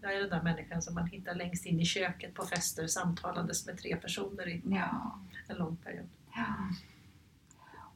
Jag 0.00 0.14
är 0.14 0.20
den 0.20 0.30
där 0.30 0.42
människan 0.42 0.82
som 0.82 0.94
man 0.94 1.06
hittar 1.06 1.34
längst 1.34 1.66
in 1.66 1.80
i 1.80 1.84
köket 1.84 2.34
på 2.34 2.46
fester 2.46 2.86
samtalandes 2.86 3.66
med 3.66 3.78
tre 3.78 3.96
personer 3.96 4.48
i 4.48 4.62
Ja. 4.64 5.20
en 5.48 5.56
lång 5.56 5.76
period. 5.76 6.08
ja. 6.34 6.54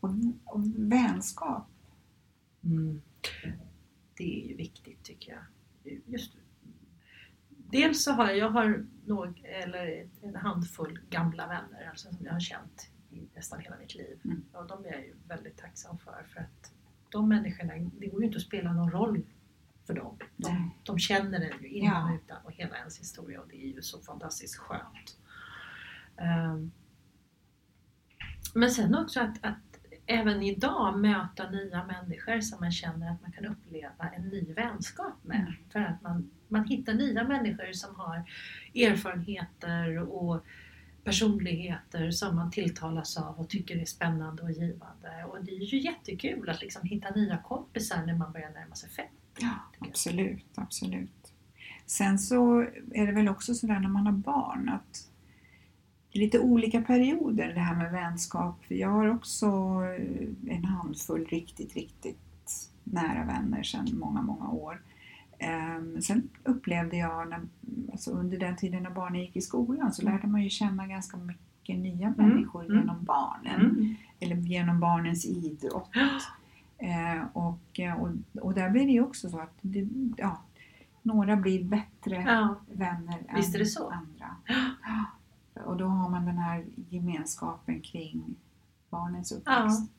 Och, 0.00 0.10
och 0.44 0.60
vänskap? 0.92 1.66
Mm. 2.64 3.02
Det 4.16 4.42
är 4.44 4.48
ju 4.48 4.56
viktigt 4.56 5.02
tycker 5.02 5.32
jag. 5.32 5.42
Just, 6.06 6.32
dels 7.48 8.04
så 8.04 8.12
har 8.12 8.26
jag, 8.28 8.36
jag 8.36 8.50
har 8.50 8.86
nog, 9.06 9.40
eller 9.44 10.08
en 10.22 10.34
handfull 10.36 10.98
gamla 11.10 11.46
vänner 11.46 11.88
alltså, 11.90 12.08
som 12.12 12.26
jag 12.26 12.32
har 12.32 12.40
känt 12.40 12.90
i 13.10 13.20
nästan 13.34 13.60
hela 13.60 13.76
mitt 13.78 13.94
liv. 13.94 14.20
Mm. 14.24 14.44
Och 14.52 14.66
de 14.66 14.84
är 14.84 14.92
jag 14.92 15.00
ju 15.00 15.14
väldigt 15.28 15.56
tacksam 15.56 15.98
för. 15.98 16.26
För 16.34 16.40
att 16.40 16.72
de 17.08 17.28
människorna, 17.28 17.72
det 17.98 18.06
går 18.06 18.20
ju 18.20 18.26
inte 18.26 18.36
att 18.36 18.42
spela 18.44 18.72
någon 18.72 18.90
roll 18.90 19.22
för 19.90 19.96
dem. 19.96 20.18
De, 20.36 20.74
de 20.82 20.98
känner 20.98 21.38
den 21.38 21.62
ju 21.62 21.68
innan 21.68 22.10
och 22.10 22.14
utan 22.14 22.44
och 22.44 22.52
hela 22.52 22.76
ens 22.76 23.00
historia 23.00 23.40
och 23.40 23.48
det 23.48 23.64
är 23.64 23.74
ju 23.74 23.82
så 23.82 24.00
fantastiskt 24.00 24.56
skönt. 24.56 25.16
Ehm, 26.16 26.70
men 28.54 28.70
sen 28.70 28.94
också 28.94 29.20
att, 29.20 29.44
att 29.44 29.58
även 30.06 30.42
idag 30.42 30.98
möta 30.98 31.50
nya 31.50 31.84
människor 31.84 32.40
som 32.40 32.60
man 32.60 32.72
känner 32.72 33.10
att 33.10 33.22
man 33.22 33.32
kan 33.32 33.46
uppleva 33.46 34.08
en 34.16 34.28
ny 34.28 34.52
vänskap 34.52 35.14
med. 35.22 35.40
Mm. 35.40 35.52
För 35.72 35.80
att 35.80 36.02
man, 36.02 36.30
man 36.48 36.64
hittar 36.64 36.94
nya 36.94 37.24
människor 37.24 37.72
som 37.72 37.94
har 37.94 38.24
erfarenheter 38.74 39.98
och 39.98 40.44
personligheter 41.04 42.10
som 42.10 42.36
man 42.36 42.50
tilltalas 42.50 43.16
av 43.16 43.40
och 43.40 43.48
tycker 43.48 43.76
är 43.76 43.84
spännande 43.84 44.42
och 44.42 44.50
givande. 44.50 45.24
Och 45.24 45.44
det 45.44 45.50
är 45.50 45.60
ju 45.60 45.80
jättekul 45.80 46.48
att 46.48 46.62
liksom 46.62 46.88
hitta 46.88 47.10
nya 47.10 47.38
kompisar 47.38 48.06
när 48.06 48.14
man 48.14 48.32
börjar 48.32 48.50
närma 48.50 48.74
sig 48.74 48.90
50. 48.90 49.19
Ja, 49.40 49.86
absolut, 49.88 50.46
absolut. 50.54 51.32
Sen 51.86 52.18
så 52.18 52.60
är 52.94 53.06
det 53.06 53.12
väl 53.12 53.28
också 53.28 53.54
sådär 53.54 53.80
när 53.80 53.88
man 53.88 54.06
har 54.06 54.12
barn 54.12 54.68
att 54.68 55.10
det 56.12 56.18
är 56.18 56.22
lite 56.22 56.38
olika 56.38 56.82
perioder 56.82 57.54
det 57.54 57.60
här 57.60 57.76
med 57.76 57.92
vänskap. 57.92 58.64
Jag 58.68 58.88
har 58.88 59.14
också 59.14 59.46
eh, 59.98 60.54
en 60.56 60.64
handfull 60.64 61.24
riktigt, 61.24 61.74
riktigt 61.74 62.70
nära 62.84 63.24
vänner 63.24 63.62
sedan 63.62 63.88
många, 63.92 64.22
många 64.22 64.48
år. 64.48 64.80
Ehm, 65.38 66.02
Sen 66.02 66.28
upplevde 66.44 66.96
jag 66.96 67.28
när, 67.28 67.40
alltså 67.92 68.10
under 68.10 68.38
den 68.38 68.56
tiden 68.56 68.82
när 68.82 68.90
barnen 68.90 69.20
gick 69.20 69.36
i 69.36 69.40
skolan 69.40 69.92
så 69.92 70.02
lärde 70.02 70.26
man 70.26 70.42
ju 70.42 70.50
känna 70.50 70.86
ganska 70.86 71.16
mycket 71.16 71.78
nya 71.78 72.14
människor 72.16 72.64
mm. 72.64 72.78
genom 72.78 73.04
barnen. 73.04 73.60
Mm. 73.60 73.94
Eller 74.20 74.36
genom 74.36 74.80
barnens 74.80 75.26
idrott. 75.26 75.90
Eh, 76.80 77.22
och, 77.32 77.80
och, 78.00 78.42
och 78.42 78.54
där 78.54 78.70
blir 78.70 78.86
det 78.86 78.92
ju 78.92 79.02
också 79.02 79.30
så 79.30 79.38
att 79.40 79.54
det, 79.60 79.88
ja, 80.16 80.40
några 81.02 81.36
blir 81.36 81.64
bättre 81.64 82.22
Ja, 82.26 82.54
vänner 82.72 83.18
Visst 83.36 83.54
än 83.54 83.82
andra. 83.82 84.36
Ja. 84.84 85.04
Och 85.64 85.76
då 85.76 85.86
har 85.86 86.08
man 86.08 86.26
den 86.26 86.38
här 86.38 86.64
gemenskapen 86.88 87.80
kring 87.80 88.34
barnens 88.90 89.32
uppväxt. 89.32 89.90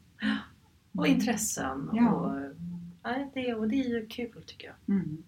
och 0.92 1.08
Mm. 1.08 1.20
intressen. 1.20 1.90
Ja. 1.94 2.12
Och, 2.12 2.56
ja, 3.04 3.30
det, 3.34 3.54
och 3.54 3.68
det 3.68 3.76
är 3.76 3.90
ju 3.90 4.08
kul 4.08 4.44
tycker 4.46 4.68
jag. 4.68 4.96
Mm. 4.96 5.24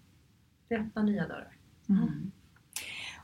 Det 0.68 0.76
öppnar 0.76 1.02
nya 1.02 1.28
dörrar. 1.28 1.56
Mm. 1.88 2.30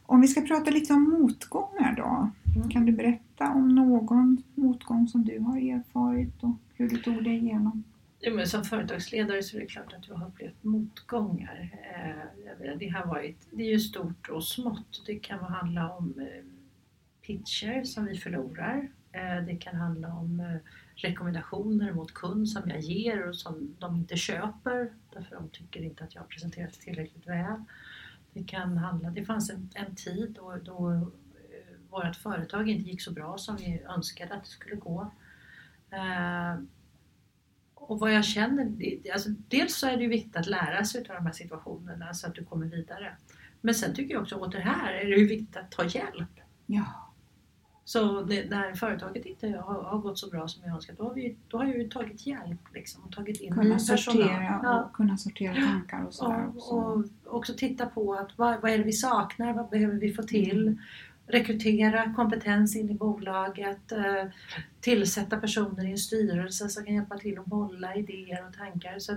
Om 0.03 0.21
vi 0.21 0.29
ska 0.29 0.41
prata 0.41 0.71
lite 0.71 0.93
om 0.95 1.03
motgångar 1.11 1.97
då. 1.97 2.31
Mm. 2.57 2.69
Kan 2.69 2.87
du 2.87 2.93
berätta 2.93 3.53
om 3.53 3.69
någon 3.75 4.43
motgång 4.55 5.09
som 5.09 5.25
du 5.25 5.39
har 5.39 5.57
erfarit 5.57 6.43
och 6.43 6.57
hur 6.75 6.89
du 6.89 6.97
tog 6.97 7.25
dig 7.25 7.37
igenom? 7.37 7.85
Ja, 8.23 8.31
men 8.31 8.47
som 8.47 8.65
företagsledare 8.65 9.43
så 9.43 9.57
är 9.57 9.61
det 9.61 9.67
klart 9.67 9.93
att 9.93 10.03
du 10.03 10.12
har 10.12 10.27
upplevt 10.27 10.65
motgångar. 10.65 11.71
Eh, 11.95 12.77
det, 12.79 12.89
har 12.89 13.07
varit, 13.07 13.49
det 13.50 13.62
är 13.62 13.71
ju 13.71 13.81
stort 13.81 14.29
och 14.29 14.45
smått. 14.45 15.03
Det 15.07 15.19
kan 15.19 15.39
handla 15.39 15.93
om 15.93 16.15
eh, 16.21 16.45
pitcher 17.27 17.85
som 17.85 18.05
vi 18.05 18.19
förlorar. 18.19 18.89
Eh, 19.12 19.45
det 19.47 19.57
kan 19.57 19.77
handla 19.77 20.09
om 20.09 20.59
rekommendationer 20.95 21.93
mot 21.93 22.15
kund 22.15 22.49
som 22.49 22.71
jag 22.71 22.81
ger 22.81 23.29
och 23.29 23.37
som 23.37 23.77
de 23.79 23.97
inte 23.97 24.17
köper 24.17 24.93
därför 25.12 25.37
de 25.37 25.49
tycker 25.49 25.83
inte 25.83 26.05
att 26.05 26.15
jag 26.15 26.23
har 26.23 26.29
presenterat 26.29 26.73
tillräckligt 26.73 27.27
väl. 27.27 27.65
Det 28.33 28.45
kan 28.45 28.77
handla, 28.77 29.11
det 29.11 29.25
fanns 29.25 29.50
en, 29.50 29.71
en 29.75 29.95
tid 29.95 30.37
då, 30.41 30.57
då 30.65 31.11
vårt 31.91 32.17
företag 32.17 32.69
inte 32.69 32.91
gick 32.91 33.03
så 33.03 33.12
bra 33.12 33.39
som 33.39 33.57
vi 33.57 33.83
önskade 33.89 34.35
att 34.35 34.45
det 34.45 34.50
skulle 34.50 34.77
gå. 34.77 35.11
Och 37.90 38.00
vad 38.00 38.12
jag 38.14 38.25
känner, 38.25 38.73
alltså 39.12 39.28
dels 39.49 39.75
så 39.76 39.87
är 39.87 39.97
det 39.97 40.02
ju 40.02 40.09
viktigt 40.09 40.37
att 40.37 40.47
lära 40.47 40.85
sig 40.85 41.00
av 41.00 41.14
de 41.16 41.26
här 41.26 41.32
situationerna 41.32 42.14
så 42.14 42.26
att 42.26 42.35
du 42.35 42.44
kommer 42.44 42.66
vidare. 42.66 43.16
Men 43.61 43.75
sen 43.75 43.94
tycker 43.94 44.14
jag 44.14 44.23
också 44.23 44.37
åt 44.37 44.52
det 44.52 44.61
här 44.61 44.92
är 44.92 45.04
det 45.04 45.16
ju 45.16 45.26
viktigt 45.26 45.56
att 45.56 45.70
ta 45.70 45.85
hjälp. 45.85 46.28
Ja, 46.66 46.85
Så 47.85 48.23
det, 48.23 48.50
när 48.50 48.75
företaget 48.75 49.26
inte 49.26 49.49
har, 49.49 49.82
har 49.82 49.99
gått 49.99 50.18
så 50.18 50.30
bra 50.30 50.49
som 50.49 50.62
jag 50.64 50.75
önskat, 50.75 50.99
då 50.99 51.04
har, 51.04 51.14
vi, 51.14 51.37
då 51.49 51.59
har 51.59 51.64
jag 51.64 51.78
ju 51.78 51.88
tagit 51.88 52.26
hjälp 52.26 52.61
liksom, 52.75 53.04
och 53.04 53.12
tagit 53.12 53.40
in 53.40 53.54
kunna 53.54 53.75
personal. 53.75 53.99
sortera 53.99 54.61
Ja. 54.62 54.83
och 54.85 54.92
kunna 54.92 55.16
sortera 55.16 55.55
tankar 55.55 56.05
och 56.07 56.14
sådär 56.14 56.48
också. 56.48 56.70
Och, 56.74 56.96
och 57.26 57.37
också 57.37 57.55
titta 57.57 57.87
på 57.87 58.14
att 58.14 58.38
vad, 58.38 58.61
vad 58.61 58.70
är 58.70 58.79
det 58.79 58.85
vi 58.85 58.92
saknar, 58.92 59.53
vad 59.53 59.68
behöver 59.68 59.94
vi 59.94 60.12
få 60.14 60.22
till? 60.22 60.79
Rekrytera 61.33 62.14
kompetens 62.14 62.77
in 62.77 62.90
i 62.90 62.95
bolaget, 62.95 63.93
eh, 63.93 64.25
tillsätta 64.81 65.37
personer 65.37 65.85
i 65.88 65.90
en 65.90 65.99
styrelse 65.99 66.69
som 66.69 66.85
kan 66.85 66.95
hjälpa 66.95 67.19
till 67.19 67.38
att 67.38 67.47
bolla 67.47 67.95
idéer 67.95 68.47
och 68.49 68.55
tankar. 68.57 68.99
Så 68.99 69.12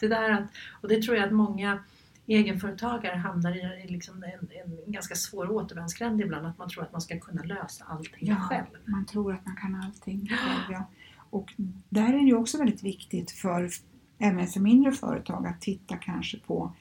det 0.00 0.08
där 0.08 0.30
att, 0.30 0.44
och 0.82 0.88
det 0.88 1.02
tror 1.02 1.16
jag 1.16 1.26
att 1.26 1.32
många 1.32 1.78
egenföretagare 2.26 3.16
hamnar 3.16 3.84
i 3.84 3.88
liksom 3.88 4.22
en, 4.24 4.48
en 4.86 4.92
ganska 4.92 5.14
svår 5.14 5.50
återvändsgränd 5.50 6.20
ibland, 6.20 6.46
att 6.46 6.58
man 6.58 6.68
tror 6.68 6.82
att 6.82 6.92
man 6.92 7.00
ska 7.00 7.18
kunna 7.20 7.42
lösa 7.42 7.84
allting 7.84 8.28
Ja, 8.28 8.34
själv. 8.36 8.66
man 8.84 9.06
tror 9.06 9.32
att 9.34 9.46
man 9.46 9.56
kan 9.56 9.74
allting 9.84 10.26
själv. 10.28 10.72
Ja. 10.72 10.84
Och 11.30 11.54
där 11.88 12.12
är 12.12 12.26
det 12.26 12.34
också 12.34 12.58
väldigt 12.58 12.82
viktigt 12.82 13.30
för 13.30 13.70
även 14.18 14.46
för 14.46 14.60
mindre 14.60 14.92
företag 14.92 15.46
att 15.46 15.60
titta 15.60 15.96
kanske 15.96 16.38
på 16.38 16.72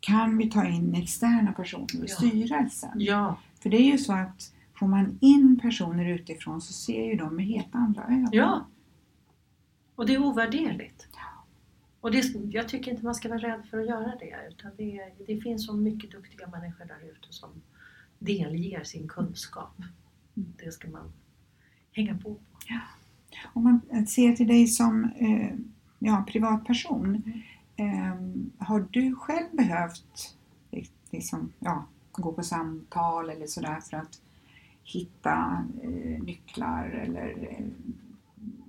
kan 0.00 0.38
vi 0.38 0.50
ta 0.50 0.66
in 0.66 0.94
externa 0.94 1.52
personer 1.52 1.94
i 1.96 1.98
Ja. 2.00 2.06
styrelsen? 2.16 2.90
Ja, 2.94 3.38
För 3.62 3.70
det 3.70 3.76
är 3.76 3.92
ju 3.92 3.98
så 3.98 4.12
att 4.12 4.54
får 4.78 4.86
man 4.86 5.18
in 5.20 5.60
personer 5.62 6.04
utifrån 6.04 6.60
så 6.60 6.72
ser 6.72 7.04
ju 7.04 7.16
de 7.16 7.36
med 7.36 7.46
helt 7.46 7.74
andra 7.74 8.02
ögon. 8.04 8.28
Ja. 8.32 8.66
Och 9.94 10.06
det 10.06 10.14
är 10.14 10.22
ovärderligt. 10.22 11.06
Och 12.00 12.10
det, 12.10 12.34
jag 12.50 12.68
tycker 12.68 12.90
inte 12.90 13.04
man 13.04 13.14
ska 13.14 13.28
vara 13.28 13.38
rädd 13.38 13.62
för 13.70 13.78
att 13.78 13.86
göra 13.86 14.14
det. 14.20 14.48
Utan 14.50 14.70
det, 14.76 15.12
det 15.26 15.40
finns 15.40 15.66
så 15.66 15.72
mycket 15.72 16.10
duktiga 16.10 16.46
människor 16.46 16.84
där 16.84 17.10
ute 17.10 17.26
som 17.30 17.50
delger 18.18 18.84
sin 18.84 19.08
kunskap. 19.08 19.76
Det 20.34 20.72
ska 20.72 20.88
man 20.88 21.12
hänga 21.92 22.14
på. 22.14 22.34
på. 22.34 22.40
Om 23.52 23.64
man 23.64 24.06
ser 24.06 24.32
till 24.32 24.48
dig 24.48 24.66
som 24.66 25.04
eh, 25.04 25.56
ja, 25.98 26.24
privatperson. 26.28 27.22
Mm. 27.76 28.50
Eh, 28.58 28.66
har 28.66 28.88
du 28.90 29.14
själv 29.14 29.46
behövt 29.52 30.36
liksom, 31.10 31.52
ja, 31.58 31.86
gå 32.12 32.32
på 32.32 32.42
samtal 32.42 33.30
eller 33.30 33.46
sådär 33.46 33.80
för 33.80 33.96
att 33.96 34.22
hitta 34.84 35.66
eh, 35.82 36.22
nycklar 36.22 36.90
eller 36.90 37.48
eh, 37.50 37.66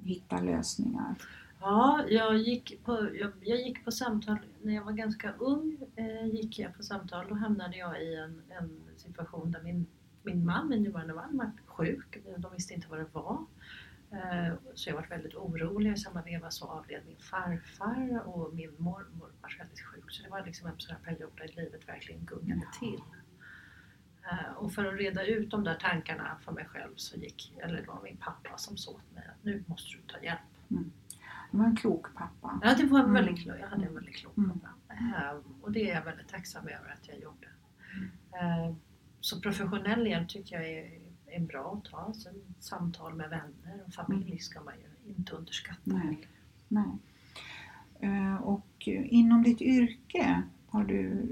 hitta 0.03 0.41
lösningar? 0.41 1.15
Ja, 1.61 2.05
jag 2.09 2.37
gick, 2.37 2.83
på, 2.83 3.09
jag, 3.13 3.31
jag 3.41 3.61
gick 3.61 3.85
på 3.85 3.91
samtal 3.91 4.37
när 4.61 4.73
jag 4.73 4.83
var 4.83 4.91
ganska 4.91 5.31
ung. 5.31 5.77
Eh, 5.95 6.25
gick 6.25 6.59
jag 6.59 6.77
på 6.77 6.83
samtal. 6.83 7.25
Då 7.29 7.35
hamnade 7.35 7.77
jag 7.77 8.03
i 8.03 8.15
en, 8.15 8.41
en 8.49 8.79
situation 8.97 9.51
där 9.51 9.61
min, 9.63 9.85
min 10.23 10.45
man, 10.45 10.69
min 10.69 10.83
nuvarande 10.83 11.13
man, 11.13 11.37
var 11.37 11.51
sjuk. 11.65 12.17
De 12.37 12.51
visste 12.53 12.73
inte 12.73 12.87
vad 12.89 12.99
det 12.99 13.07
var. 13.11 13.45
Eh, 14.11 14.53
så 14.73 14.89
jag 14.89 14.95
var 14.95 15.07
väldigt 15.09 15.35
orolig. 15.35 15.93
I 15.93 15.97
samma 15.97 16.21
veva 16.21 16.51
så 16.51 16.65
avled 16.65 17.01
min 17.07 17.17
farfar 17.17 18.21
och 18.25 18.53
min 18.53 18.73
mormor 18.77 19.31
var 19.41 19.55
väldigt 19.59 19.81
sjuk. 19.81 20.11
Så 20.11 20.23
det 20.23 20.29
var 20.29 20.45
liksom 20.45 20.67
en 20.67 20.79
sån 20.79 20.95
här 20.95 21.03
period 21.03 21.31
där 21.37 21.63
livet 21.63 21.87
verkligen 21.87 22.25
gungade 22.25 22.67
till. 22.79 23.01
Eh, 24.31 24.53
och 24.57 24.73
för 24.73 24.85
att 24.85 24.99
reda 24.99 25.25
ut 25.25 25.51
de 25.51 25.63
där 25.63 25.75
tankarna 25.75 26.37
för 26.45 26.51
mig 26.51 26.65
själv 26.65 26.93
så 26.95 27.17
gick, 27.17 27.53
eller 27.63 27.81
det 27.81 27.87
var 27.87 28.01
min 28.03 28.17
pappa 28.17 28.57
som 28.57 28.77
sa 28.77 28.91
åt 28.91 29.13
mig 29.15 29.23
att 29.27 29.43
nu 29.43 29.63
måste 29.67 29.97
du 29.97 30.01
ta 30.13 30.23
hjälp. 30.23 30.39
Du 31.51 31.57
var 31.57 31.65
en 31.65 31.75
klok 31.75 32.05
pappa. 32.15 32.59
Ja, 32.63 32.75
det 32.75 32.83
var 32.85 32.99
en 32.99 33.05
Mm. 33.05 33.13
väldigt 33.25 33.43
klok, 33.43 33.55
jag 33.61 33.67
hade 33.67 33.85
en 33.85 33.93
väldigt 33.95 34.15
klok 34.15 34.37
Mm. 34.37 34.59
pappa. 34.59 34.93
Eh, 34.93 35.37
och 35.61 35.71
det 35.71 35.89
är 35.91 35.95
jag 35.95 36.03
väldigt 36.05 36.27
tacksam 36.27 36.63
över 36.67 36.91
att 36.93 37.07
jag 37.07 37.19
gjorde. 37.19 37.47
Eh, 38.41 38.73
så 39.19 39.41
professionell 39.41 40.07
hjälp 40.07 40.29
tycker 40.29 40.55
jag 40.55 40.69
är, 40.69 40.91
är 41.27 41.39
bra 41.39 41.73
att 41.73 41.91
ta. 41.91 42.13
Sen 42.13 42.33
samtal 42.59 43.13
med 43.13 43.29
vänner 43.29 43.83
och 43.87 43.93
familj 43.93 44.39
ska 44.39 44.61
man 44.61 44.73
ju 44.73 45.13
inte 45.13 45.35
underskatta. 45.35 45.81
Nej. 45.83 46.27
Nej. 46.67 46.85
Och 48.41 48.87
inom 48.87 49.43
ditt 49.43 49.61
yrke, 49.61 50.41
har 50.67 50.83
du 50.83 51.25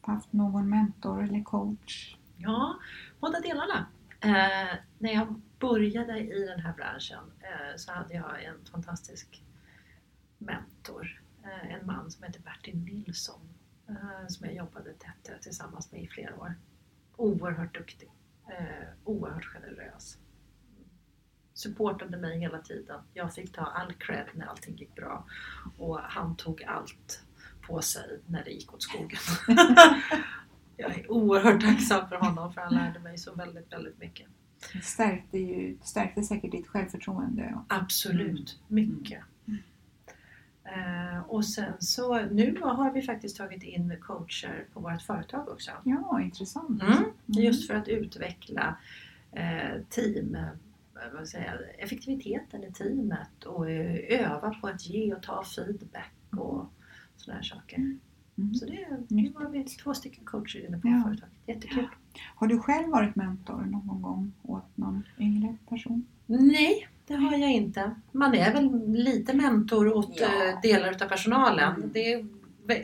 haft 0.00 0.32
någon 0.32 0.68
mentor 0.68 1.22
eller 1.22 1.42
coach? 1.42 2.16
Ja, 2.36 2.78
båda 3.20 3.40
delarna. 3.40 3.86
Eh, 4.20 4.78
när 4.98 5.12
jag 5.12 5.40
började 5.58 6.18
i 6.18 6.46
den 6.46 6.60
här 6.60 6.72
branschen 6.72 7.32
eh, 7.40 7.76
så 7.76 7.92
hade 7.92 8.14
jag 8.14 8.44
en 8.44 8.64
fantastisk 8.72 9.42
mentor. 10.38 11.22
Eh, 11.44 11.74
en 11.74 11.86
man 11.86 12.10
som 12.10 12.22
heter 12.22 12.40
Bertil 12.40 12.78
Nilsson 12.78 13.40
eh, 13.88 14.26
som 14.28 14.46
jag 14.46 14.56
jobbade 14.56 14.92
tätt 14.92 15.42
tillsammans 15.42 15.92
med 15.92 16.02
i 16.02 16.08
flera 16.08 16.36
år. 16.36 16.54
Oerhört 17.16 17.74
duktig, 17.74 18.10
eh, 18.48 18.88
oerhört 19.04 19.44
generös. 19.44 20.18
Supportade 21.54 22.16
mig 22.16 22.38
hela 22.38 22.58
tiden. 22.58 23.00
Jag 23.14 23.34
fick 23.34 23.52
ta 23.52 23.62
all 23.62 23.92
cred 23.92 24.26
när 24.34 24.46
allting 24.46 24.76
gick 24.76 24.94
bra 24.94 25.26
och 25.78 25.98
han 25.98 26.36
tog 26.36 26.62
allt 26.64 27.23
på 27.66 27.82
sig 27.82 28.20
när 28.26 28.44
det 28.44 28.50
gick 28.50 28.74
åt 28.74 28.82
skogen. 28.82 29.18
jag 30.76 30.98
är 30.98 31.10
oerhört 31.10 31.60
tacksam 31.60 32.08
för 32.08 32.16
honom 32.16 32.52
för 32.52 32.60
han 32.60 32.74
lärde 32.74 32.98
mig 32.98 33.18
så 33.18 33.34
väldigt, 33.34 33.72
väldigt 33.72 33.98
mycket. 33.98 34.26
Det 34.72 34.84
stärkte, 34.84 35.38
ju, 35.38 35.78
stärkte 35.82 36.22
säkert 36.22 36.52
ditt 36.52 36.68
självförtroende. 36.68 37.58
Absolut, 37.68 38.58
mycket. 38.68 39.22
Eh, 40.64 41.20
och 41.28 41.44
sen 41.44 41.72
så 41.78 42.20
nu 42.20 42.60
har 42.62 42.92
vi 42.92 43.02
faktiskt 43.02 43.36
tagit 43.36 43.62
in 43.62 43.96
coacher 44.00 44.66
på 44.72 44.80
vårt 44.80 45.02
företag 45.02 45.48
också. 45.48 45.70
Ja, 45.84 46.20
intressant. 46.20 46.82
Mm. 46.82 47.04
Just 47.26 47.66
för 47.66 47.74
att 47.74 47.88
utveckla 47.88 48.76
eh, 49.32 49.82
team, 49.90 50.34
eh, 50.34 51.12
vad 51.14 51.28
säger 51.28 51.72
effektiviteten 51.78 52.64
i 52.64 52.72
teamet 52.72 53.44
och 53.44 53.70
eh, 53.70 54.20
öva 54.20 54.54
på 54.60 54.68
att 54.68 54.86
ge 54.86 55.14
och 55.14 55.22
ta 55.22 55.44
feedback 55.44 56.12
och 56.30 56.72
sådana 57.16 57.36
här 57.40 57.44
saker. 57.44 57.76
Mm. 58.38 58.54
Så 58.54 58.66
det, 58.66 58.86
nu 59.08 59.32
har 59.34 59.48
vi 59.48 59.64
två 59.64 59.94
stycken 59.94 60.24
coacher 60.24 60.66
inne 60.68 60.78
på 60.78 60.88
Ja. 60.88 61.02
företaget. 61.04 61.34
Jättekul. 61.46 61.88
Har 62.34 62.46
du 62.46 62.58
själv 62.58 62.88
varit 62.90 63.16
mentor 63.16 63.60
någon 63.62 64.02
gång 64.02 64.32
åt 64.42 64.76
någon 64.76 65.02
yngre 65.18 65.56
person? 65.68 66.06
Nej, 66.26 66.88
det 67.06 67.14
har 67.14 67.36
jag 67.38 67.52
inte. 67.52 67.94
Man 68.12 68.34
är 68.34 68.52
väl 68.52 68.88
lite 68.92 69.36
mentor 69.36 69.92
åt 69.96 70.20
Ja. 70.20 70.26
eh, 70.48 70.60
delar 70.62 70.88
av 71.04 71.08
personalen. 71.08 71.74
Mm. 71.76 71.90
Det 71.92 72.12
är, 72.12 72.26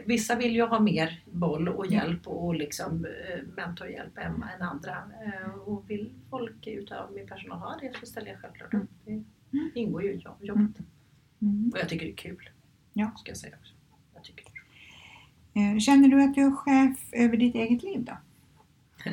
vissa 0.06 0.34
vill 0.36 0.52
ju 0.54 0.62
ha 0.62 0.80
mer 0.80 1.22
boll 1.32 1.68
och 1.68 1.86
hjälp 1.86 2.26
och 2.26 2.54
liksom 2.54 3.04
eh, 3.04 3.42
mentorhjälp 3.56 4.18
än, 4.18 4.42
än 4.56 4.62
andra. 4.62 4.96
Eh, 5.24 5.50
Och 5.50 5.90
vill 5.90 6.10
folk 6.30 6.66
utav 6.66 7.12
min 7.12 7.26
personal 7.26 7.58
ha 7.58 7.76
det 7.80 7.92
så 8.00 8.06
ställer 8.06 8.28
jag 8.28 8.38
självklart 8.40 8.74
upp. 8.74 8.90
Det 9.74 9.80
ingår 9.80 10.02
ju 10.02 10.12
i 10.12 10.16
jobb- 10.16 10.44
jobbet. 10.44 10.78
Mm. 11.42 11.70
Och 11.72 11.78
jag 11.78 11.88
tycker 11.88 12.06
det 12.06 12.12
är 12.12 12.16
kul. 12.16 12.50
Ja. 12.92 13.10
Ska 13.16 13.30
jag 13.30 13.36
säga 13.38 13.56
också. 13.60 13.74
Jag 14.14 14.24
tycker 14.24 14.44
det. 14.44 14.50
Eh, 14.50 14.54
Känner 15.80 16.08
du 16.08 16.22
att 16.22 16.34
du 16.34 16.42
är 16.42 16.56
chef 16.56 16.98
över 17.12 17.36
ditt 17.36 17.54
eget 17.54 17.82
liv 17.82 18.04
då? 18.04 18.16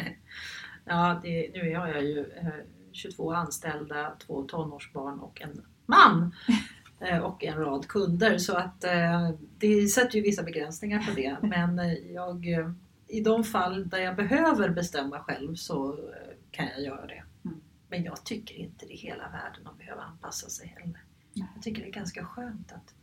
Ja, 0.90 1.20
det, 1.24 1.50
nu 1.54 1.76
har 1.76 1.88
jag 1.88 2.04
ju 2.04 2.20
eh, 2.20 2.48
22 2.92 3.34
anställda, 3.34 4.14
två 4.26 4.44
tonårsbarn 4.44 5.20
och 5.20 5.42
en 5.42 5.66
man. 5.86 6.36
Eh, 7.00 7.18
och 7.18 7.44
en 7.44 7.58
rad 7.58 7.88
kunder 7.88 8.38
så 8.38 8.58
att 8.58 8.84
eh, 8.84 9.30
det 9.58 9.88
sätter 9.88 10.16
ju 10.16 10.22
vissa 10.22 10.44
begränsningar 10.44 11.00
på 11.00 11.12
det. 11.16 11.38
Men 11.48 11.80
eh, 11.80 11.94
jag, 11.94 12.48
eh, 12.52 12.72
i 13.08 13.22
de 13.22 13.44
fall 13.44 13.90
där 13.90 13.98
jag 13.98 14.16
behöver 14.16 14.70
bestämma 14.70 15.20
själv 15.20 15.56
så 15.56 15.92
eh, 15.94 16.34
kan 16.52 16.66
jag 16.66 16.82
göra 16.82 17.06
det. 17.08 17.24
Mm. 17.46 17.62
Men 17.90 18.04
jag 18.04 18.24
tycker 18.26 18.56
inte 18.56 18.86
det 18.86 18.94
är 18.94 18.98
hela 18.98 19.30
världen 19.30 19.68
att 19.68 19.78
behöva 19.78 20.02
anpassa 20.02 20.50
sig 20.50 20.68
heller. 20.68 21.04
Jag 21.34 21.64
tycker 21.64 21.82
det 21.82 21.88
är 21.88 21.94
ganska 21.94 22.26
skönt 22.26 22.72
att 22.72 22.94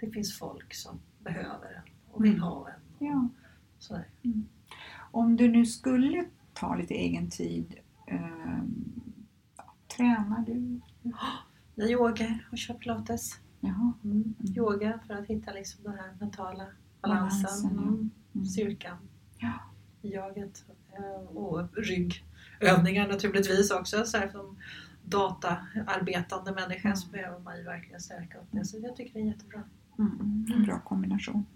det 0.00 0.10
finns 0.10 0.38
folk 0.38 0.74
som 0.74 1.00
behöver 1.18 1.82
en 1.86 1.92
och 2.18 2.24
vill 2.24 2.30
Mm. 2.32 2.42
ha 2.42 2.68
en. 2.68 3.06
Ja. 3.06 3.28
sådär. 3.78 4.08
Om 5.10 5.36
du 5.36 5.48
nu 5.48 5.66
skulle 5.66 6.24
ta 6.54 6.74
lite 6.76 6.94
egen 6.94 7.30
tid, 7.30 7.74
ja, 9.56 9.64
tränar 9.96 10.44
du? 10.46 10.80
Jag 11.74 11.90
yogar 11.90 12.48
och 12.52 12.58
kör 12.58 12.74
pilates. 12.74 13.40
Jaha. 13.60 13.92
Mm. 14.04 14.34
Yoga 14.56 15.00
för 15.06 15.14
att 15.14 15.26
hitta 15.26 15.52
liksom 15.52 15.84
den 15.84 15.92
här 15.92 16.16
mentala 16.20 16.66
balansen, 17.00 17.42
Balansen, 17.42 17.70
ja. 17.76 17.82
mm. 17.82 18.10
Mm. 18.34 18.46
styrkan 18.46 18.96
Ja. 19.38 19.52
i 20.02 20.12
jaget. 20.14 20.64
Eh, 20.92 21.36
Och 21.36 21.68
ryggövningar 21.76 23.08
naturligtvis 23.08 23.70
också. 23.70 24.04
Så 24.04 24.18
här, 24.18 24.28
som 24.28 24.56
dataarbetande 25.04 26.52
människa 26.52 26.96
så 26.96 27.10
behöver 27.10 27.38
man 27.38 27.56
ju 27.58 27.62
verkligen 27.64 28.00
stärka 28.00 28.38
upp 28.38 28.48
det. 28.50 28.64
Så 28.64 28.78
jag 28.78 28.96
tycker 28.96 29.12
det 29.14 29.20
är 29.20 29.24
jättebra. 29.26 29.62
Mm, 29.98 30.46
en 30.56 30.62
bra 30.64 30.80
kombination. 30.80 31.46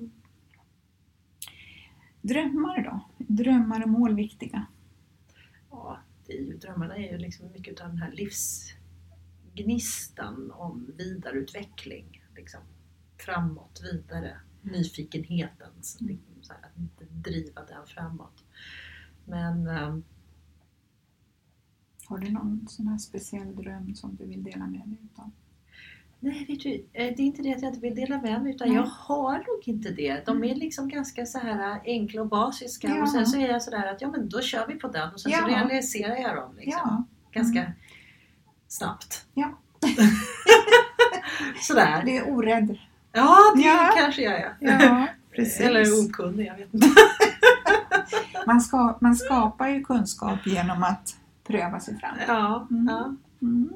Drömmar 2.22 2.84
då? 2.84 3.00
Drömmar 3.18 3.82
och 3.82 3.88
mål 3.88 4.14
viktiga? 4.14 4.66
Ja, 5.70 5.98
det 6.26 6.32
är 6.32 6.40
ju, 6.40 6.56
drömmarna 6.56 6.96
är 6.96 7.12
ju 7.12 7.18
liksom 7.18 7.52
mycket 7.52 7.80
av 7.80 7.88
den 7.88 7.98
här 7.98 8.12
livsgnistan 8.12 10.50
om 10.50 10.92
vidareutveckling. 10.96 12.22
Liksom, 12.36 12.60
framåt, 13.18 13.80
vidare. 13.82 14.40
Nyfikenheten. 14.62 15.70
Så, 15.80 16.04
liksom, 16.04 16.34
så 16.42 16.52
här, 16.52 16.60
att 16.62 16.78
inte 16.78 17.04
driva 17.04 17.64
den 17.64 17.86
framåt. 17.86 18.44
Men 19.24 19.66
ehm, 19.66 20.04
Har 22.06 22.18
du 22.18 22.30
någon 22.30 22.68
sån 22.68 22.88
här 22.88 22.98
speciell 22.98 23.56
dröm 23.56 23.94
som 23.94 24.16
du 24.16 24.26
vill 24.26 24.42
dela 24.42 24.66
med 24.66 24.88
dig 24.88 24.98
utav? 25.04 25.30
Nej, 26.24 26.44
vet 26.48 26.60
du, 26.60 26.74
eh, 26.92 27.14
det 27.16 27.22
är 27.22 27.26
inte 27.26 27.42
det 27.42 27.54
att 27.54 27.62
jag 27.62 27.70
inte 27.70 27.80
vill 27.80 27.94
dela 27.94 28.20
med 28.20 28.42
mig 28.42 28.54
utan 28.54 28.68
Nej. 28.68 28.76
jag 28.76 28.82
har 28.86 29.32
nog 29.32 29.62
inte 29.64 29.90
det. 29.90 30.26
De 30.26 30.44
är 30.44 30.54
liksom 30.54 30.88
ganska 30.88 31.26
så 31.26 31.38
här 31.38 31.80
enkla 31.84 32.20
och 32.20 32.28
basiska 32.28 32.88
Ja. 32.88 33.02
och 33.02 33.08
sen 33.08 33.26
så 33.26 33.38
är 33.38 33.48
jag 33.48 33.62
sådär 33.62 33.86
att 33.92 34.00
ja 34.02 34.08
men 34.10 34.28
då 34.28 34.40
kör 34.40 34.66
vi 34.66 34.74
på 34.74 34.88
den 34.88 35.12
och 35.12 35.20
sen 35.20 35.32
så 35.32 35.38
Ja. 35.40 35.48
realiserar 35.48 36.16
jag 36.16 36.36
dem 36.36 36.54
liksom. 36.56 36.80
Ja. 36.84 37.04
ganska 37.40 37.72
snabbt. 38.68 39.24
Ja. 39.34 39.58
Sådär. 41.60 42.02
Du 42.04 42.10
är 42.16 42.30
orädd. 42.30 42.78
Ja, 43.12 43.38
det 43.56 44.00
kanske 44.00 44.22
jag 44.22 44.34
är. 44.40 44.54
Ja, 44.60 45.06
precis. 45.34 45.60
Eller 45.60 46.06
okunnig, 46.08 46.46
jag 46.46 46.56
vet 46.56 46.74
inte. 46.74 46.88
Man, 48.46 48.60
ska, 48.60 48.98
man 49.00 49.16
skapar 49.16 49.68
ju 49.68 49.84
kunskap 49.84 50.46
genom 50.46 50.82
att 50.82 51.16
pröva 51.46 51.80
sig 51.80 51.98
fram. 51.98 52.16
Ja, 52.28 52.66
Mm. 52.70 52.86
ja. 52.90 53.14
Mm. 53.42 53.72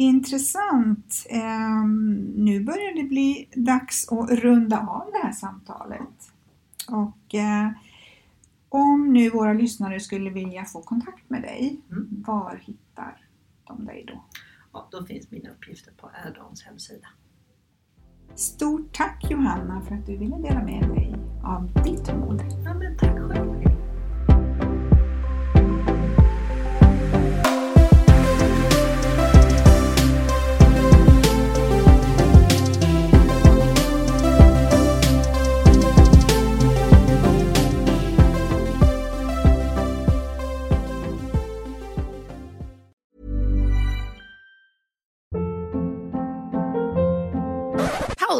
Intressant. 0.00 1.26
Ehm, 1.30 2.14
nu 2.36 2.64
börjar 2.64 2.94
det 3.02 3.08
bli 3.08 3.48
dags 3.54 4.08
att 4.12 4.30
runda 4.30 4.78
av 4.80 5.10
det 5.12 5.18
här 5.26 5.32
samtalet. 5.32 6.32
Och 6.88 7.34
eh, 7.34 7.70
om 8.68 9.12
nu 9.12 9.30
våra 9.30 9.52
lyssnare 9.52 10.00
skulle 10.00 10.30
vilja 10.30 10.64
få 10.64 10.82
kontakt 10.82 11.30
med 11.30 11.42
dig, 11.42 11.80
Mm. 11.90 12.08
var 12.26 12.60
hittar 12.62 13.16
de 13.64 13.84
dig 13.84 14.04
då? 14.08 14.24
ja, 14.72 14.88
då 14.90 15.06
finns 15.06 15.30
mina 15.30 15.50
uppgifter 15.50 15.92
på 15.92 16.10
Erdons 16.26 16.62
hemsida. 16.62 17.06
Stort 18.34 18.92
tack 18.96 19.30
Johanna 19.30 19.82
för 19.82 19.94
att 19.94 20.06
du 20.06 20.16
ville 20.16 20.36
dela 20.36 20.64
med 20.64 20.88
dig 20.88 21.14